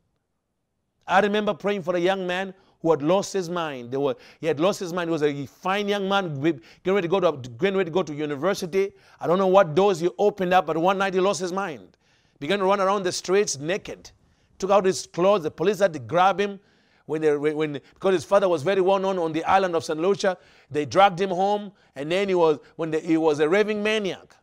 I 1.06 1.20
remember 1.20 1.54
praying 1.54 1.82
for 1.82 1.94
a 1.94 2.00
young 2.00 2.26
man 2.26 2.54
who 2.84 2.90
had 2.90 3.00
lost 3.00 3.32
his 3.32 3.48
mind. 3.48 3.90
They 3.90 3.96
were, 3.96 4.14
he 4.42 4.46
had 4.46 4.60
lost 4.60 4.78
his 4.78 4.92
mind. 4.92 5.08
He 5.08 5.12
was 5.12 5.22
a 5.22 5.46
fine 5.46 5.88
young 5.88 6.06
man, 6.06 6.38
getting 6.38 6.60
ready 6.84 7.08
to 7.08 7.08
go 7.08 7.18
to, 7.18 7.32
getting 7.32 7.78
ready 7.78 7.90
to, 7.90 7.94
go 7.94 8.02
to 8.02 8.14
university. 8.14 8.92
I 9.18 9.26
don't 9.26 9.38
know 9.38 9.46
what 9.46 9.74
doors 9.74 10.00
he 10.00 10.10
opened 10.18 10.52
up, 10.52 10.66
but 10.66 10.76
one 10.76 10.98
night 10.98 11.14
he 11.14 11.20
lost 11.20 11.40
his 11.40 11.50
mind. 11.50 11.96
Began 12.40 12.58
to 12.58 12.66
run 12.66 12.82
around 12.82 13.04
the 13.04 13.10
streets 13.10 13.56
naked. 13.56 14.10
Took 14.58 14.70
out 14.70 14.84
his 14.84 15.06
clothes. 15.06 15.44
The 15.44 15.50
police 15.50 15.78
had 15.78 15.94
to 15.94 15.98
grab 15.98 16.38
him. 16.38 16.60
When 17.06 17.22
they, 17.22 17.34
when, 17.34 17.72
because 17.72 18.12
his 18.12 18.24
father 18.24 18.50
was 18.50 18.62
very 18.62 18.82
well 18.82 18.98
known 18.98 19.18
on 19.18 19.32
the 19.32 19.44
island 19.44 19.74
of 19.74 19.82
St. 19.82 19.98
Lucia, 19.98 20.36
they 20.70 20.84
dragged 20.84 21.18
him 21.18 21.30
home, 21.30 21.72
and 21.96 22.12
then 22.12 22.28
he 22.28 22.34
was, 22.34 22.58
when 22.76 22.90
the, 22.90 23.00
he 23.00 23.16
was 23.16 23.40
a 23.40 23.48
raving 23.48 23.82
maniac. 23.82 24.36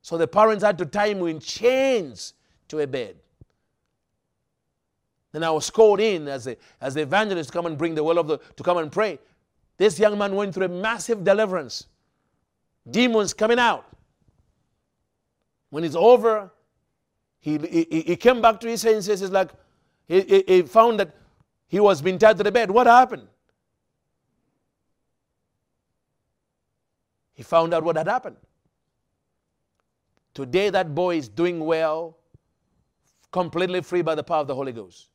So 0.00 0.16
the 0.16 0.26
parents 0.26 0.64
had 0.64 0.78
to 0.78 0.86
tie 0.86 1.08
him 1.08 1.26
in 1.26 1.38
chains 1.38 2.32
to 2.68 2.78
a 2.78 2.86
bed. 2.86 3.16
Then 5.32 5.44
I 5.44 5.50
was 5.50 5.68
called 5.70 6.00
in 6.00 6.26
as, 6.28 6.46
a, 6.46 6.56
as 6.80 6.94
the 6.94 7.02
evangelist 7.02 7.50
to 7.50 7.52
come 7.52 7.66
and 7.66 7.76
bring 7.76 7.94
the 7.94 8.02
will 8.02 8.18
of 8.18 8.26
the, 8.26 8.38
to 8.56 8.62
come 8.62 8.78
and 8.78 8.90
pray. 8.90 9.18
This 9.76 9.98
young 9.98 10.18
man 10.18 10.34
went 10.34 10.54
through 10.54 10.66
a 10.66 10.68
massive 10.68 11.22
deliverance. 11.22 11.86
Demons 12.90 13.34
coming 13.34 13.58
out. 13.58 13.84
When 15.70 15.84
it's 15.84 15.94
over, 15.94 16.50
he, 17.40 17.58
he, 17.58 18.00
he 18.06 18.16
came 18.16 18.40
back 18.40 18.58
to 18.60 18.68
his 18.68 18.80
senses. 18.80 19.20
He's 19.20 19.30
like, 19.30 19.50
he, 20.06 20.22
he, 20.22 20.44
he 20.46 20.62
found 20.62 20.98
that 21.00 21.14
he 21.68 21.78
was 21.78 22.00
being 22.00 22.18
tied 22.18 22.38
to 22.38 22.42
the 22.42 22.50
bed. 22.50 22.70
What 22.70 22.86
happened? 22.86 23.28
He 27.34 27.42
found 27.42 27.74
out 27.74 27.84
what 27.84 27.96
had 27.96 28.08
happened. 28.08 28.36
Today, 30.34 30.70
that 30.70 30.94
boy 30.94 31.18
is 31.18 31.28
doing 31.28 31.60
well, 31.60 32.16
completely 33.30 33.82
free 33.82 34.02
by 34.02 34.14
the 34.14 34.24
power 34.24 34.40
of 34.40 34.46
the 34.46 34.54
Holy 34.54 34.72
Ghost. 34.72 35.10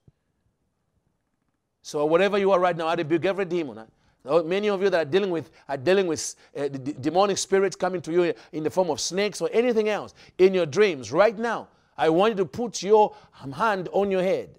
So, 1.84 2.06
whatever 2.06 2.40
you 2.40 2.52
are 2.52 2.60
right 2.60 2.76
now, 2.76 2.88
I 2.88 2.96
rebuke 2.96 3.26
every 3.26 3.46
demon. 3.46 3.86
Many 4.26 4.70
of 4.70 4.82
you 4.82 4.90
that 4.90 5.08
are 5.08 5.10
dealing 5.10 5.30
with 5.30 5.52
are 5.70 5.78
dealing 5.78 6.08
with 6.08 6.36
uh, 6.58 6.68
demonic 6.70 7.38
spirits 7.38 7.76
coming 7.76 8.02
to 8.02 8.12
you 8.12 8.34
in 8.54 8.64
the 8.64 8.72
form 8.72 8.90
of 8.90 9.00
snakes 9.00 9.42
or 9.42 9.50
anything 9.54 9.90
else 9.90 10.16
in 10.40 10.56
your 10.56 10.66
dreams. 10.66 11.12
Right 11.12 11.38
now, 11.38 11.68
I 11.98 12.10
want 12.10 12.32
you 12.32 12.38
to 12.38 12.46
put 12.46 12.82
your 12.82 13.16
hand 13.54 13.90
on 13.92 14.10
your 14.10 14.24
head 14.24 14.50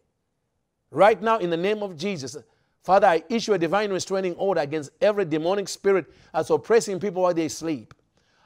Right 0.95 1.21
now, 1.21 1.39
in 1.39 1.51
the 1.51 1.57
name 1.57 1.83
of 1.83 1.97
Jesus, 1.97 2.37
Father, 2.85 3.09
I 3.09 3.25
issue 3.29 3.53
a 3.53 3.59
divine 3.59 3.91
restraining 3.91 4.35
order 4.37 4.61
against 4.61 4.91
every 5.01 5.25
demonic 5.25 5.69
spirit 5.69 6.07
that's 6.33 6.51
oppressing 6.51 7.01
people 7.01 7.23
while 7.23 7.35
they 7.35 7.49
sleep. 7.49 7.93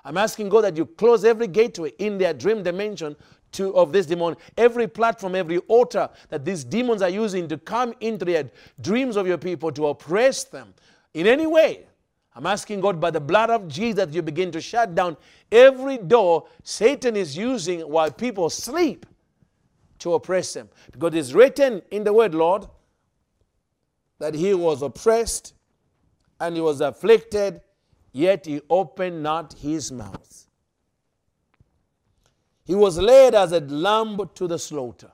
I'm 0.03 0.17
asking 0.17 0.49
God 0.49 0.63
that 0.63 0.75
you 0.75 0.87
close 0.87 1.27
every 1.27 1.47
gateway 1.47 1.93
in 1.99 2.17
their 2.17 2.33
dream 2.33 2.63
dimension 2.63 3.17
to, 3.53 3.75
of 3.75 3.93
this 3.93 4.07
demon, 4.07 4.37
every 4.57 4.87
platform, 4.87 5.35
every 5.35 5.59
altar 5.59 6.09
that 6.29 6.45
these 6.45 6.65
demons 6.65 7.03
are 7.03 7.09
using 7.09 7.49
to 7.49 7.59
come 7.59 7.95
into 8.01 8.25
their 8.25 8.51
dreams 8.81 9.17
of 9.17 9.27
your 9.27 9.39
people 9.39 9.73
to 9.73 9.89
oppress 9.89 10.45
them 10.45 10.75
in 11.15 11.27
any 11.27 11.47
way. 11.47 11.87
I'm 12.35 12.47
asking 12.47 12.81
God 12.81 13.01
by 13.01 13.11
the 13.11 13.21
blood 13.21 13.51
of 13.51 13.67
Jesus 13.67 14.15
you 14.15 14.23
begin 14.23 14.53
to 14.53 14.61
shut 14.61 14.95
down 14.95 15.17
every 15.51 15.99
door 15.99 16.47
Satan 16.63 17.17
is 17.17 17.37
using 17.37 17.81
while 17.81 18.11
people 18.11 18.49
sleep 18.51 19.07
to 19.99 20.15
oppress 20.15 20.53
them. 20.53 20.69
Because 20.93 21.15
it's 21.15 21.33
written 21.33 21.83
in 21.91 22.05
the 22.05 22.13
word, 22.13 22.35
Lord, 22.35 22.67
that 24.21 24.35
he 24.35 24.55
was 24.55 24.83
oppressed 24.83 25.55
and 26.41 26.55
he 26.55 26.61
was 26.61 26.81
afflicted, 26.81 27.61
yet 28.13 28.47
he 28.47 28.61
opened 28.71 29.23
not 29.23 29.55
his 29.55 29.91
mouth. 29.91 30.48
He 32.69 32.75
was 32.75 32.99
led 32.99 33.35
as 33.35 33.53
a 33.53 33.61
lamb 33.61 34.21
to 34.35 34.47
the 34.47 34.59
slaughter, 34.59 35.11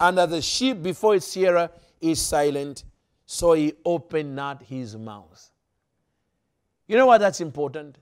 and 0.00 0.18
as 0.18 0.32
a 0.32 0.42
sheep 0.42 0.82
before 0.82 1.14
its 1.14 1.32
shearer 1.32 1.70
is 2.00 2.20
silent, 2.20 2.82
so 3.24 3.52
he 3.52 3.74
opened 3.84 4.34
not 4.34 4.60
his 4.64 4.96
mouth. 4.96 5.52
You 6.88 6.96
know 6.96 7.06
why 7.06 7.18
that's 7.18 7.40
important? 7.40 7.98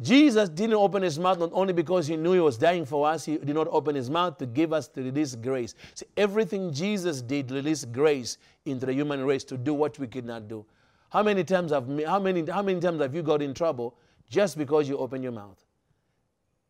Jesus 0.00 0.48
didn't 0.48 0.76
open 0.76 1.02
his 1.02 1.18
mouth 1.18 1.40
not 1.40 1.50
only 1.52 1.72
because 1.72 2.06
he 2.06 2.16
knew 2.16 2.32
he 2.32 2.38
was 2.38 2.58
dying 2.58 2.84
for 2.84 3.08
us, 3.08 3.24
he 3.24 3.36
did 3.38 3.54
not 3.56 3.66
open 3.72 3.96
his 3.96 4.08
mouth 4.08 4.38
to 4.38 4.46
give 4.46 4.72
us 4.72 4.86
to 4.88 5.02
release 5.02 5.34
grace. 5.34 5.74
See, 5.94 6.06
everything 6.16 6.72
Jesus 6.72 7.22
did 7.22 7.50
released 7.50 7.90
grace 7.90 8.38
into 8.66 8.86
the 8.86 8.92
human 8.92 9.24
race 9.24 9.42
to 9.44 9.56
do 9.56 9.74
what 9.74 9.98
we 9.98 10.06
could 10.06 10.26
not 10.26 10.46
do. 10.46 10.64
How 11.10 11.24
many 11.24 11.42
times 11.42 11.72
have 11.72 11.88
how 12.06 12.20
many 12.20 12.48
how 12.48 12.62
many 12.62 12.78
times 12.78 13.00
have 13.00 13.16
you 13.16 13.22
got 13.22 13.42
in 13.42 13.52
trouble 13.52 13.96
just 14.30 14.56
because 14.56 14.88
you 14.88 14.96
open 14.98 15.20
your 15.20 15.32
mouth? 15.32 15.63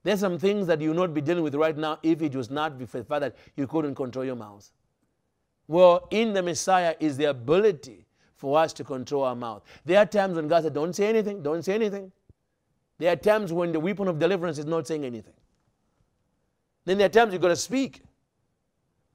There's 0.05 0.21
some 0.21 0.39
things 0.39 0.67
that 0.67 0.81
you 0.81 0.91
will 0.91 0.97
not 0.97 1.15
be 1.15 1.23
dealing 1.23 1.43
with 1.43 1.55
right 1.55 1.77
now 1.77 1.99
if 2.03 2.23
it 2.23 2.37
was 2.37 2.51
not 2.51 2.79
for 2.89 2.99
the 2.99 3.05
fact 3.05 3.23
that 3.23 3.37
you 3.57 3.67
couldn't 3.67 3.95
control 3.95 4.25
your 4.25 4.37
mouth. 4.37 4.71
Well, 5.67 6.07
in 6.11 6.35
the 6.35 6.43
Messiah 6.43 6.95
is 7.01 7.17
the 7.17 7.25
ability 7.25 8.07
for 8.37 8.59
us 8.59 8.75
to 8.75 8.85
control 8.85 9.25
our 9.25 9.35
mouth. 9.35 9.63
There 9.87 9.99
are 9.99 10.05
times 10.05 10.37
when 10.37 10.47
God 10.47 10.63
said, 10.63 10.75
Don't 10.75 10.95
say 10.95 11.07
anything, 11.07 11.43
don't 11.43 11.65
say 11.65 11.75
anything. 11.75 12.13
There 12.99 13.11
are 13.11 13.17
times 13.17 13.53
when 13.53 13.73
the 13.73 13.81
weapon 13.81 14.07
of 14.07 14.19
deliverance 14.19 14.59
is 14.59 14.67
not 14.67 14.87
saying 14.87 15.05
anything. 15.05 15.35
Then 16.85 16.99
there 16.99 17.07
are 17.07 17.11
times 17.11 17.33
you've 17.33 17.43
got 17.43 17.49
to 17.49 17.57
speak. 17.57 18.03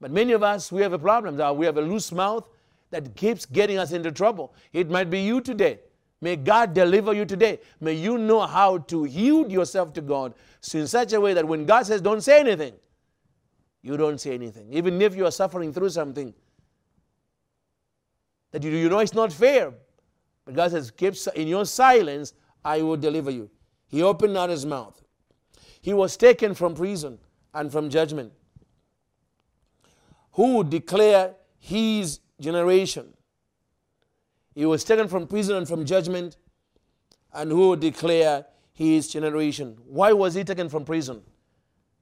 But 0.02 0.12
many 0.12 0.34
of 0.34 0.42
us, 0.42 0.72
we 0.72 0.82
have 0.82 0.94
a 0.94 1.00
problem. 1.00 1.38
We 1.58 1.66
have 1.68 1.78
a 1.78 1.82
loose 1.82 2.12
mouth 2.12 2.50
that 2.90 3.16
keeps 3.16 3.46
getting 3.46 3.78
us 3.78 3.92
into 3.92 4.12
trouble. 4.12 4.56
It 4.74 4.90
might 4.90 5.12
be 5.12 5.22
you 5.22 5.40
today. 5.40 5.80
May 6.22 6.36
God 6.36 6.74
deliver 6.74 7.14
you 7.14 7.26
today. 7.26 7.60
May 7.80 7.94
you 7.94 8.18
know 8.18 8.42
how 8.42 8.80
to 8.80 9.06
yield 9.06 9.52
yourself 9.52 9.94
to 9.94 10.02
God 10.02 10.34
in 10.74 10.88
such 10.88 11.14
a 11.14 11.22
way 11.22 11.34
that 11.34 11.48
when 11.48 11.66
God 11.66 11.86
says, 11.86 12.02
don't 12.02 12.22
say 12.22 12.40
anything, 12.40 12.74
you 13.82 13.96
don't 13.96 14.20
say 14.20 14.34
anything. 14.34 14.74
Even 14.74 15.02
if 15.02 15.16
you 15.16 15.26
are 15.26 15.32
suffering 15.32 15.72
through 15.72 15.90
something 15.90 16.34
that 18.52 18.64
you, 18.64 18.72
you 18.72 18.90
know 18.90 19.00
it's 19.00 19.14
not 19.14 19.32
fair. 19.32 19.74
But 20.46 20.56
God 20.56 20.72
says, 20.72 20.92
keep 20.92 21.14
in 21.36 21.48
your 21.48 21.66
silence, 21.66 22.34
I 22.66 22.82
will 22.82 22.98
deliver 22.98 23.32
you. 23.32 23.50
He 23.88 24.04
opened 24.04 24.34
not 24.34 24.50
his 24.50 24.66
mouth. 24.66 25.02
He 25.82 25.94
was 25.94 26.18
taken 26.18 26.54
from 26.54 26.76
prison 26.76 27.20
and 27.54 27.72
from 27.72 27.90
judgment. 27.90 28.34
Who 30.34 30.64
declare 30.64 31.36
his 31.60 32.20
generation? 32.40 33.14
He 34.60 34.66
was 34.66 34.84
taken 34.84 35.08
from 35.08 35.26
prison 35.26 35.56
and 35.56 35.66
from 35.66 35.86
judgment, 35.86 36.36
and 37.34 37.50
who 37.50 37.78
declare 37.78 38.46
his 38.74 39.08
generation? 39.08 39.78
Why 39.86 40.12
was 40.12 40.34
he 40.34 40.44
taken 40.44 40.68
from 40.68 40.84
prison? 40.84 41.22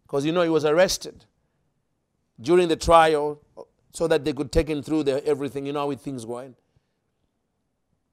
Because 0.01 0.25
you 0.25 0.31
know 0.31 0.41
he 0.41 0.49
was 0.49 0.65
arrested 0.65 1.25
during 2.41 2.67
the 2.67 2.75
trial 2.75 3.39
so 3.93 4.07
that 4.07 4.25
they 4.25 4.33
could 4.33 4.51
take 4.51 4.67
him 4.67 4.81
through 4.81 5.03
the, 5.03 5.23
everything. 5.23 5.67
You 5.67 5.73
know 5.73 5.87
how 5.87 5.95
things 5.97 6.25
going. 6.25 6.55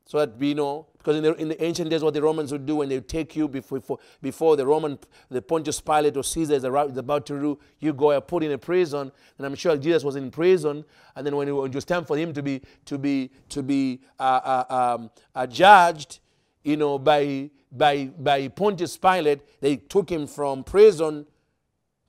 So 0.06 0.18
that 0.18 0.36
we 0.36 0.52
know, 0.52 0.86
because 0.98 1.16
in 1.16 1.22
the, 1.22 1.34
in 1.36 1.48
the 1.48 1.64
ancient 1.64 1.88
days, 1.88 2.02
what 2.02 2.12
the 2.12 2.20
Romans 2.20 2.52
would 2.52 2.66
do 2.66 2.76
when 2.76 2.90
they 2.90 2.96
would 2.96 3.08
take 3.08 3.34
you 3.34 3.48
before, 3.48 3.98
before, 4.20 4.54
the 4.54 4.66
Roman, 4.66 4.98
the 5.30 5.40
Pontius 5.40 5.80
Pilate 5.80 6.16
or 6.16 6.22
Caesar 6.22 6.54
is 6.54 6.64
about 6.64 7.24
to 7.26 7.34
rule, 7.34 7.60
you 7.80 7.94
go 7.94 8.10
and 8.10 8.26
put 8.26 8.42
in 8.42 8.52
a 8.52 8.58
prison. 8.58 9.10
And 9.38 9.46
I'm 9.46 9.54
sure 9.54 9.76
Jesus 9.78 10.04
was 10.04 10.16
in 10.16 10.30
prison. 10.30 10.84
And 11.16 11.26
then 11.26 11.34
when 11.36 11.48
it 11.48 11.52
was 11.52 11.84
time 11.86 12.04
for 12.04 12.18
him 12.18 12.34
to 12.34 12.42
be, 12.42 12.60
to 12.84 12.98
be, 12.98 13.30
to 13.48 13.62
be 13.62 14.02
uh, 14.20 14.22
uh, 14.68 14.94
um, 14.98 15.10
uh, 15.34 15.46
judged, 15.46 16.20
you 16.62 16.76
know, 16.76 16.98
by, 16.98 17.50
by, 17.72 18.06
by 18.18 18.48
Pontius 18.48 18.98
Pilate, 18.98 19.40
they 19.60 19.76
took 19.76 20.10
him 20.10 20.26
from 20.26 20.64
prison 20.64 21.26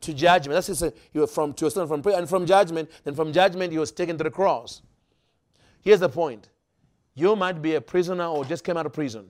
to 0.02 0.14
judgment. 0.14 0.56
That's 0.56 0.68
just 0.68 0.82
a, 0.82 0.94
he 1.14 1.20
was 1.20 1.34
from 1.34 1.54
to 1.54 1.68
a 1.68 1.72
son 1.72 1.88
from 1.88 2.02
and 2.14 2.28
from 2.28 2.46
judgment. 2.46 2.90
Then 3.06 3.16
from 3.16 3.32
judgment, 3.32 3.72
he 3.72 3.78
was 3.78 3.92
taken 3.92 4.18
to 4.18 4.24
the 4.26 4.32
cross. 4.32 4.82
Here's 5.82 6.02
the 6.02 6.10
point 6.10 6.50
you 7.16 7.36
might 7.36 7.62
be 7.62 7.76
a 7.76 7.82
prisoner 7.82 8.26
or 8.26 8.46
just 8.46 8.64
came 8.64 8.78
out 8.78 8.86
of 8.86 8.94
prison 8.94 9.26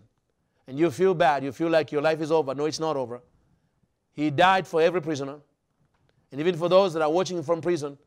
and 0.68 0.78
you 0.78 0.92
feel 0.92 1.14
bad. 1.14 1.44
You 1.44 1.52
feel 1.52 1.70
like 1.70 1.92
your 1.92 2.02
life 2.02 2.20
is 2.22 2.32
over. 2.32 2.54
No, 2.56 2.66
it's 2.66 2.80
not 2.80 2.98
over. 2.98 3.22
He 4.14 4.32
died 4.32 4.68
for 4.68 4.82
every 4.82 5.02
prisoner. 5.02 5.38
And 6.32 6.42
even 6.42 6.58
for 6.58 6.68
those 6.68 6.94
that 6.94 7.02
are 7.02 7.12
watching 7.12 7.42
from 7.44 7.62
prison, 7.62 7.98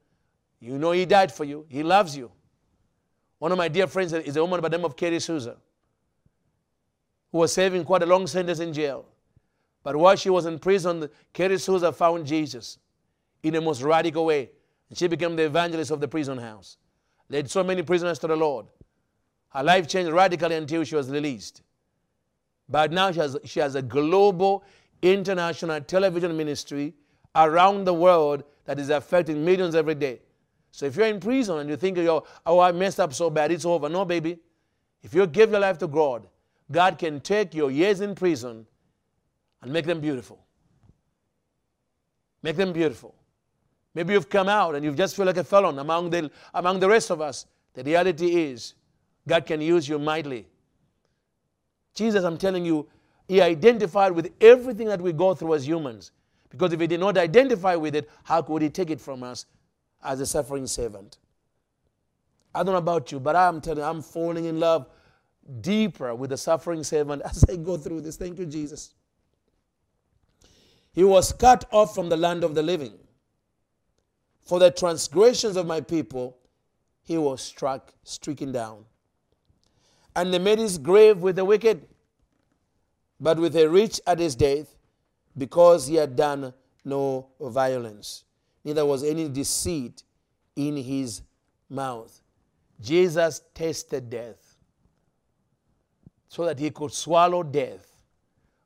you 0.60 0.76
know 0.78 0.90
He 0.90 1.06
died 1.06 1.32
for 1.32 1.44
you. 1.44 1.64
He 1.68 1.82
loves 1.82 2.16
you. 2.16 2.30
One 3.38 3.52
of 3.52 3.58
my 3.58 3.68
dear 3.68 3.86
friends 3.86 4.12
is 4.12 4.36
a 4.36 4.42
woman 4.42 4.60
by 4.60 4.68
the 4.68 4.76
name 4.76 4.84
of 4.84 4.96
Katie 4.96 5.20
Souza. 5.20 5.56
who 7.30 7.38
was 7.38 7.52
serving 7.52 7.84
quite 7.84 8.02
a 8.02 8.06
long 8.06 8.26
sentence 8.26 8.58
in 8.58 8.72
jail. 8.72 9.06
But 9.84 9.96
while 9.96 10.16
she 10.16 10.30
was 10.30 10.46
in 10.46 10.58
prison, 10.58 11.08
Katie 11.32 11.58
Souza 11.58 11.92
found 11.92 12.26
Jesus 12.26 12.78
in 13.42 13.54
the 13.54 13.60
most 13.60 13.82
radical 13.82 14.26
way. 14.26 14.50
And 14.88 14.98
she 14.98 15.06
became 15.06 15.36
the 15.36 15.44
evangelist 15.44 15.90
of 15.90 16.00
the 16.00 16.08
prison 16.08 16.38
house. 16.38 16.78
Led 17.28 17.48
so 17.50 17.62
many 17.62 17.82
prisoners 17.82 18.18
to 18.20 18.26
the 18.26 18.36
Lord. 18.36 18.66
Her 19.50 19.62
life 19.62 19.88
changed 19.88 20.12
radically 20.12 20.56
until 20.56 20.84
she 20.84 20.94
was 20.94 21.10
released. 21.10 21.62
But 22.68 22.92
now 22.92 23.10
she 23.10 23.20
has, 23.20 23.36
she 23.44 23.60
has 23.60 23.74
a 23.74 23.82
global, 23.82 24.64
international 25.00 25.80
television 25.80 26.36
ministry 26.36 26.94
around 27.34 27.84
the 27.84 27.94
world 27.94 28.44
that 28.64 28.78
is 28.78 28.90
affecting 28.90 29.44
millions 29.44 29.74
every 29.74 29.94
day. 29.94 30.20
So 30.70 30.86
if 30.86 30.96
you're 30.96 31.06
in 31.06 31.20
prison 31.20 31.58
and 31.58 31.70
you 31.70 31.76
think, 31.76 31.98
oh, 31.98 32.24
oh 32.44 32.60
I 32.60 32.72
messed 32.72 33.00
up 33.00 33.14
so 33.14 33.30
bad, 33.30 33.50
it's 33.50 33.64
over. 33.64 33.88
No, 33.88 34.04
baby. 34.04 34.38
If 35.02 35.14
you 35.14 35.26
give 35.26 35.50
your 35.50 35.60
life 35.60 35.78
to 35.78 35.86
God, 35.86 36.26
God 36.70 36.98
can 36.98 37.20
take 37.20 37.54
your 37.54 37.70
years 37.70 38.00
in 38.00 38.14
prison 38.14 38.66
and 39.62 39.72
make 39.72 39.86
them 39.86 40.00
beautiful. 40.00 40.38
Make 42.42 42.56
them 42.56 42.72
beautiful. 42.72 43.14
Maybe 43.94 44.12
you've 44.12 44.28
come 44.28 44.48
out 44.48 44.74
and 44.74 44.84
you 44.84 44.92
just 44.92 45.16
feel 45.16 45.26
like 45.26 45.38
a 45.38 45.44
felon 45.44 45.78
among 45.78 46.10
the, 46.10 46.30
among 46.54 46.78
the 46.78 46.88
rest 46.88 47.10
of 47.10 47.20
us. 47.20 47.46
The 47.74 47.82
reality 47.82 48.36
is, 48.36 48.74
God 49.28 49.46
can 49.46 49.60
use 49.60 49.88
you 49.88 49.98
mightily. 49.98 50.46
Jesus, 51.94 52.24
I'm 52.24 52.38
telling 52.38 52.64
you, 52.64 52.88
He 53.28 53.40
identified 53.40 54.12
with 54.12 54.32
everything 54.40 54.88
that 54.88 55.00
we 55.00 55.12
go 55.12 55.34
through 55.34 55.54
as 55.54 55.66
humans. 55.66 56.12
Because 56.50 56.72
if 56.72 56.80
He 56.80 56.86
did 56.86 57.00
not 57.00 57.18
identify 57.18 57.76
with 57.76 57.94
it, 57.94 58.10
how 58.24 58.42
could 58.42 58.62
He 58.62 58.70
take 58.70 58.90
it 58.90 59.00
from 59.00 59.22
us 59.22 59.46
as 60.02 60.20
a 60.20 60.26
suffering 60.26 60.66
servant? 60.66 61.18
I 62.54 62.62
don't 62.62 62.72
know 62.72 62.78
about 62.78 63.12
you, 63.12 63.20
but 63.20 63.36
I'm 63.36 63.60
telling 63.60 63.80
you, 63.80 63.84
I'm 63.84 64.02
falling 64.02 64.46
in 64.46 64.58
love 64.58 64.88
deeper 65.60 66.14
with 66.14 66.30
the 66.30 66.36
suffering 66.36 66.82
servant 66.84 67.22
as 67.24 67.44
I 67.48 67.56
go 67.56 67.76
through 67.76 68.02
this. 68.02 68.16
Thank 68.16 68.38
you, 68.38 68.46
Jesus. 68.46 68.94
He 70.92 71.04
was 71.04 71.32
cut 71.32 71.64
off 71.70 71.94
from 71.94 72.08
the 72.08 72.16
land 72.16 72.42
of 72.44 72.54
the 72.54 72.62
living. 72.62 72.94
For 74.42 74.58
the 74.58 74.70
transgressions 74.70 75.56
of 75.56 75.66
my 75.66 75.80
people, 75.80 76.38
he 77.02 77.18
was 77.18 77.42
struck, 77.42 77.92
stricken 78.02 78.50
down. 78.52 78.84
And 80.18 80.34
they 80.34 80.40
made 80.40 80.58
his 80.58 80.78
grave 80.78 81.18
with 81.18 81.36
the 81.36 81.44
wicked, 81.44 81.86
but 83.20 83.38
with 83.38 83.52
the 83.52 83.70
rich 83.70 84.00
at 84.04 84.18
his 84.18 84.34
death, 84.34 84.74
because 85.36 85.86
he 85.86 85.94
had 85.94 86.16
done 86.16 86.52
no 86.84 87.28
violence. 87.40 88.24
Neither 88.64 88.84
was 88.84 89.04
any 89.04 89.28
deceit 89.28 90.02
in 90.56 90.76
his 90.76 91.22
mouth. 91.70 92.20
Jesus 92.80 93.42
tasted 93.54 94.10
death 94.10 94.56
so 96.26 96.44
that 96.44 96.58
he 96.58 96.70
could 96.70 96.92
swallow 96.92 97.44
death. 97.44 98.02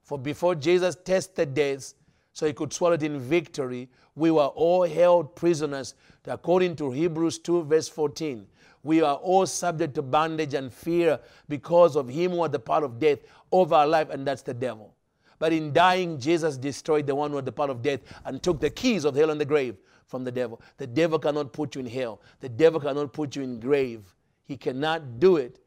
For 0.04 0.18
before 0.18 0.54
Jesus 0.54 0.96
tasted 1.04 1.52
death, 1.52 1.92
so 2.32 2.46
he 2.46 2.54
could 2.54 2.72
swallow 2.72 2.94
it 2.94 3.02
in 3.02 3.20
victory, 3.20 3.90
we 4.14 4.30
were 4.30 4.46
all 4.46 4.86
held 4.86 5.36
prisoners, 5.36 5.96
according 6.26 6.76
to 6.76 6.90
Hebrews 6.92 7.40
2, 7.40 7.64
verse 7.64 7.88
14. 7.88 8.46
We 8.82 9.00
are 9.02 9.16
all 9.16 9.46
subject 9.46 9.94
to 9.94 10.02
bondage 10.02 10.54
and 10.54 10.72
fear 10.72 11.20
because 11.48 11.96
of 11.96 12.08
him 12.08 12.32
who 12.32 12.42
had 12.42 12.52
the 12.52 12.58
power 12.58 12.84
of 12.84 12.98
death 12.98 13.20
over 13.50 13.74
our 13.74 13.86
life, 13.86 14.10
and 14.10 14.26
that's 14.26 14.42
the 14.42 14.54
devil. 14.54 14.94
But 15.38 15.52
in 15.52 15.72
dying, 15.72 16.18
Jesus 16.18 16.56
destroyed 16.56 17.06
the 17.06 17.14
one 17.14 17.30
who 17.30 17.36
had 17.36 17.44
the 17.44 17.52
power 17.52 17.70
of 17.70 17.82
death 17.82 18.00
and 18.24 18.42
took 18.42 18.60
the 18.60 18.70
keys 18.70 19.04
of 19.04 19.14
hell 19.14 19.30
and 19.30 19.40
the 19.40 19.44
grave 19.44 19.76
from 20.06 20.24
the 20.24 20.32
devil. 20.32 20.60
The 20.76 20.86
devil 20.86 21.18
cannot 21.18 21.52
put 21.52 21.74
you 21.74 21.80
in 21.80 21.86
hell. 21.86 22.20
The 22.40 22.48
devil 22.48 22.80
cannot 22.80 23.12
put 23.12 23.34
you 23.34 23.42
in 23.42 23.58
grave. 23.58 24.14
He 24.44 24.56
cannot 24.56 25.18
do 25.18 25.36
it 25.36 25.58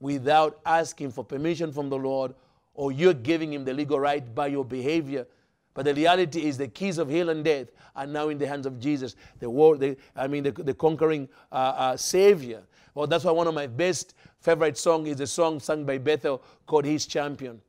without 0.00 0.60
asking 0.64 1.10
for 1.10 1.24
permission 1.24 1.72
from 1.72 1.88
the 1.88 1.96
Lord 1.96 2.34
or 2.74 2.92
you're 2.92 3.14
giving 3.14 3.52
him 3.52 3.64
the 3.64 3.74
legal 3.74 4.00
right 4.00 4.34
by 4.34 4.46
your 4.46 4.64
behavior 4.64 5.26
but 5.74 5.84
the 5.84 5.94
reality 5.94 6.46
is 6.46 6.58
the 6.58 6.68
keys 6.68 6.98
of 6.98 7.08
hell 7.08 7.28
and 7.28 7.44
death 7.44 7.68
are 7.94 8.06
now 8.06 8.28
in 8.28 8.38
the 8.38 8.46
hands 8.46 8.66
of 8.66 8.78
Jesus, 8.80 9.16
the 9.38 9.48
world, 9.48 9.80
the, 9.80 9.96
I 10.16 10.26
mean, 10.26 10.42
the, 10.42 10.52
the 10.52 10.74
conquering 10.74 11.28
uh, 11.52 11.54
uh, 11.54 11.96
Savior. 11.96 12.62
Well, 12.94 13.06
that's 13.06 13.24
why 13.24 13.32
one 13.32 13.46
of 13.46 13.54
my 13.54 13.66
best 13.66 14.14
favorite 14.40 14.76
songs 14.76 15.08
is 15.08 15.20
a 15.20 15.26
song 15.26 15.60
sung 15.60 15.84
by 15.84 15.98
Bethel 15.98 16.42
called 16.66 16.84
His 16.84 17.06
Champion. 17.06 17.60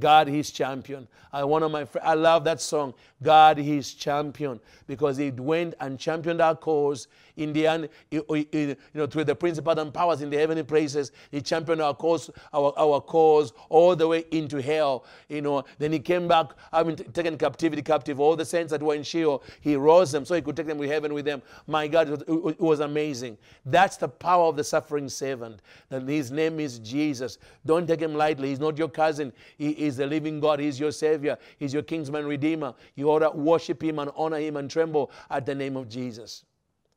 God, 0.00 0.26
His 0.26 0.50
champion. 0.50 1.06
I 1.32 1.44
one 1.44 1.62
of 1.62 1.70
my 1.70 1.86
I 2.02 2.14
love 2.14 2.44
that 2.44 2.60
song, 2.60 2.94
God, 3.22 3.58
His 3.58 3.94
champion, 3.94 4.60
because 4.86 5.16
He 5.16 5.30
went 5.30 5.74
and 5.80 5.98
championed 5.98 6.40
our 6.40 6.56
cause 6.56 7.06
in 7.36 7.52
the 7.52 7.66
end, 7.66 7.88
you 8.10 8.76
know, 8.94 9.06
through 9.06 9.24
the 9.24 9.34
principles 9.34 9.78
and 9.78 9.92
powers 9.92 10.22
in 10.22 10.30
the 10.30 10.36
heavenly 10.36 10.62
places. 10.62 11.12
He 11.30 11.40
championed 11.40 11.80
our 11.80 11.94
cause, 11.94 12.30
our, 12.52 12.72
our 12.78 13.00
cause 13.00 13.52
all 13.68 13.96
the 13.96 14.06
way 14.06 14.24
into 14.30 14.60
hell. 14.60 15.04
You 15.28 15.42
know, 15.42 15.64
then 15.78 15.92
he 15.92 15.98
came 15.98 16.28
back, 16.28 16.48
having 16.72 16.96
taken 16.96 17.36
captivity 17.36 17.82
captive, 17.82 18.20
all 18.20 18.36
the 18.36 18.44
saints 18.44 18.70
that 18.70 18.82
were 18.82 18.94
in 18.94 19.02
Sheol, 19.02 19.42
he 19.60 19.76
rose 19.76 20.12
them 20.12 20.24
so 20.24 20.34
he 20.34 20.42
could 20.42 20.56
take 20.56 20.66
them 20.66 20.78
to 20.78 20.88
heaven 20.88 21.12
with 21.14 21.24
them. 21.24 21.42
My 21.66 21.86
God, 21.88 22.08
it 22.08 22.28
was, 22.28 22.54
it 22.54 22.60
was 22.60 22.80
amazing. 22.80 23.38
That's 23.66 23.96
the 23.96 24.08
power 24.08 24.44
of 24.44 24.56
the 24.56 24.64
suffering 24.64 25.08
servant. 25.08 25.60
And 25.90 26.08
his 26.08 26.30
name 26.30 26.60
is 26.60 26.78
Jesus. 26.78 27.38
Don't 27.66 27.86
take 27.86 28.00
him 28.00 28.14
lightly. 28.14 28.48
He's 28.50 28.60
not 28.60 28.78
your 28.78 28.88
cousin. 28.88 29.32
He 29.58 29.70
is 29.70 29.96
the 29.96 30.06
living 30.06 30.40
God. 30.40 30.60
He's 30.60 30.78
your 30.78 30.92
Savior. 30.92 31.36
He's 31.58 31.72
your 31.72 31.82
kinsman 31.82 32.26
redeemer. 32.26 32.74
You 32.94 33.10
ought 33.10 33.20
to 33.20 33.30
worship 33.30 33.82
him 33.82 33.98
and 33.98 34.10
honor 34.16 34.38
him 34.38 34.56
and 34.56 34.70
tremble 34.70 35.10
at 35.30 35.46
the 35.46 35.54
name 35.54 35.76
of 35.76 35.88
Jesus. 35.88 36.44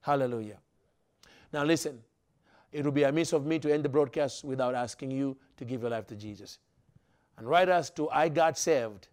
Hallelujah. 0.08 0.56
Now, 1.52 1.65
listen, 1.65 2.00
it 2.72 2.86
would 2.86 2.93
be 2.93 3.04
amiss 3.04 3.34
of 3.34 3.46
me 3.46 3.60
to 3.60 3.74
end 3.74 3.84
the 3.84 3.89
broadcast 3.89 4.46
without 4.46 4.74
asking 4.74 5.12
you 5.12 5.36
to 5.58 5.65
give 5.65 5.82
your 5.82 5.89
life 5.89 6.08
to 6.08 6.15
Jesus. 6.15 6.60
And 7.38 7.46
write 7.46 7.67
us 7.67 7.89
to 7.89 8.10
I 8.10 8.30
got 8.30 8.58
saved. 8.58 9.10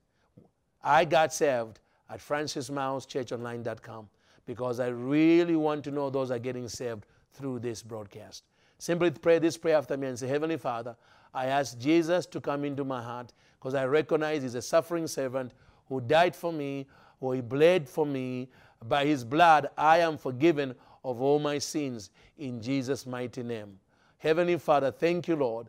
I 0.84 1.04
got 1.04 1.34
saved 1.34 1.80
at 2.08 2.20
francismilechurchonline.com 2.20 4.08
because 4.46 4.78
I 4.78 4.86
really 4.86 5.56
want 5.56 5.82
to 5.82 5.90
know 5.90 6.10
those 6.10 6.30
are 6.30 6.38
getting 6.38 6.68
saved 6.68 7.06
through 7.32 7.58
this 7.58 7.82
broadcast. 7.82 8.44
Simply 8.78 9.10
pray 9.10 9.40
this 9.40 9.56
prayer 9.56 9.78
after 9.78 9.96
me 9.96 10.06
and 10.06 10.16
say, 10.16 10.28
Heavenly 10.28 10.58
Father, 10.58 10.94
I 11.34 11.46
ask 11.46 11.76
Jesus 11.76 12.24
to 12.26 12.40
come 12.40 12.64
into 12.64 12.84
my 12.84 13.02
heart 13.02 13.32
because 13.58 13.74
I 13.74 13.84
recognize 13.86 14.44
He's 14.44 14.54
a 14.54 14.62
suffering 14.62 15.08
servant 15.08 15.54
who 15.88 16.00
died 16.00 16.36
for 16.36 16.52
me, 16.52 16.86
who 17.18 17.32
He 17.32 17.40
bled 17.40 17.88
for 17.88 18.06
me, 18.06 18.48
by 18.88 19.04
his 19.06 19.24
blood, 19.24 19.68
I 19.76 19.98
am 19.98 20.18
forgiven 20.18 20.74
of 21.04 21.20
all 21.20 21.38
my 21.38 21.58
sins 21.58 22.10
in 22.38 22.60
Jesus' 22.60 23.06
mighty 23.06 23.42
name. 23.42 23.78
Heavenly 24.18 24.58
Father, 24.58 24.90
thank 24.90 25.28
you, 25.28 25.36
Lord, 25.36 25.68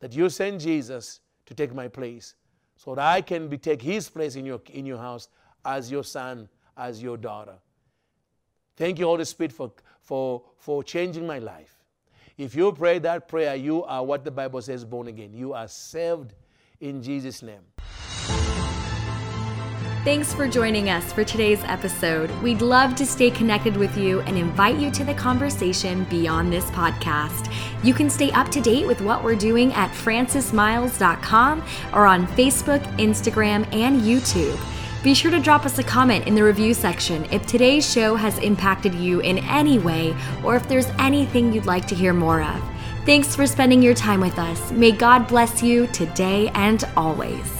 that 0.00 0.14
you 0.14 0.28
sent 0.28 0.60
Jesus 0.60 1.20
to 1.46 1.54
take 1.54 1.74
my 1.74 1.88
place 1.88 2.34
so 2.76 2.94
that 2.94 3.04
I 3.04 3.20
can 3.20 3.48
be, 3.48 3.58
take 3.58 3.82
his 3.82 4.08
place 4.08 4.36
in 4.36 4.44
your, 4.44 4.60
in 4.72 4.86
your 4.86 4.98
house 4.98 5.28
as 5.64 5.90
your 5.90 6.04
son, 6.04 6.48
as 6.76 7.02
your 7.02 7.16
daughter. 7.16 7.54
Thank 8.76 8.98
you, 8.98 9.06
Holy 9.06 9.24
Spirit, 9.24 9.52
for, 9.52 9.72
for, 10.00 10.42
for 10.56 10.84
changing 10.84 11.26
my 11.26 11.38
life. 11.38 11.74
If 12.36 12.54
you 12.54 12.70
pray 12.72 12.98
that 12.98 13.28
prayer, 13.28 13.54
you 13.54 13.82
are 13.84 14.04
what 14.04 14.24
the 14.24 14.30
Bible 14.30 14.60
says 14.60 14.84
born 14.84 15.08
again. 15.08 15.32
You 15.32 15.54
are 15.54 15.68
saved 15.68 16.34
in 16.80 17.02
Jesus' 17.02 17.42
name. 17.42 17.62
Thanks 20.06 20.32
for 20.32 20.46
joining 20.46 20.88
us 20.88 21.12
for 21.12 21.24
today's 21.24 21.64
episode. 21.64 22.30
We'd 22.40 22.62
love 22.62 22.94
to 22.94 23.04
stay 23.04 23.28
connected 23.28 23.76
with 23.76 23.98
you 23.98 24.20
and 24.20 24.38
invite 24.38 24.78
you 24.78 24.88
to 24.92 25.02
the 25.02 25.14
conversation 25.14 26.04
beyond 26.04 26.52
this 26.52 26.66
podcast. 26.66 27.52
You 27.82 27.92
can 27.92 28.08
stay 28.08 28.30
up 28.30 28.48
to 28.50 28.60
date 28.60 28.86
with 28.86 29.00
what 29.00 29.24
we're 29.24 29.34
doing 29.34 29.72
at 29.72 29.90
francismyles.com 29.90 31.64
or 31.92 32.06
on 32.06 32.28
Facebook, 32.28 32.84
Instagram, 32.98 33.66
and 33.74 34.00
YouTube. 34.00 34.56
Be 35.02 35.12
sure 35.12 35.32
to 35.32 35.40
drop 35.40 35.66
us 35.66 35.80
a 35.80 35.82
comment 35.82 36.28
in 36.28 36.36
the 36.36 36.44
review 36.44 36.72
section 36.72 37.24
if 37.32 37.44
today's 37.44 37.92
show 37.92 38.14
has 38.14 38.38
impacted 38.38 38.94
you 38.94 39.18
in 39.18 39.38
any 39.38 39.80
way 39.80 40.14
or 40.44 40.54
if 40.54 40.68
there's 40.68 40.86
anything 41.00 41.52
you'd 41.52 41.66
like 41.66 41.88
to 41.88 41.96
hear 41.96 42.12
more 42.12 42.44
of. 42.44 42.62
Thanks 43.04 43.34
for 43.34 43.44
spending 43.44 43.82
your 43.82 43.94
time 43.94 44.20
with 44.20 44.38
us. 44.38 44.70
May 44.70 44.92
God 44.92 45.26
bless 45.26 45.64
you 45.64 45.88
today 45.88 46.48
and 46.54 46.84
always. 46.96 47.55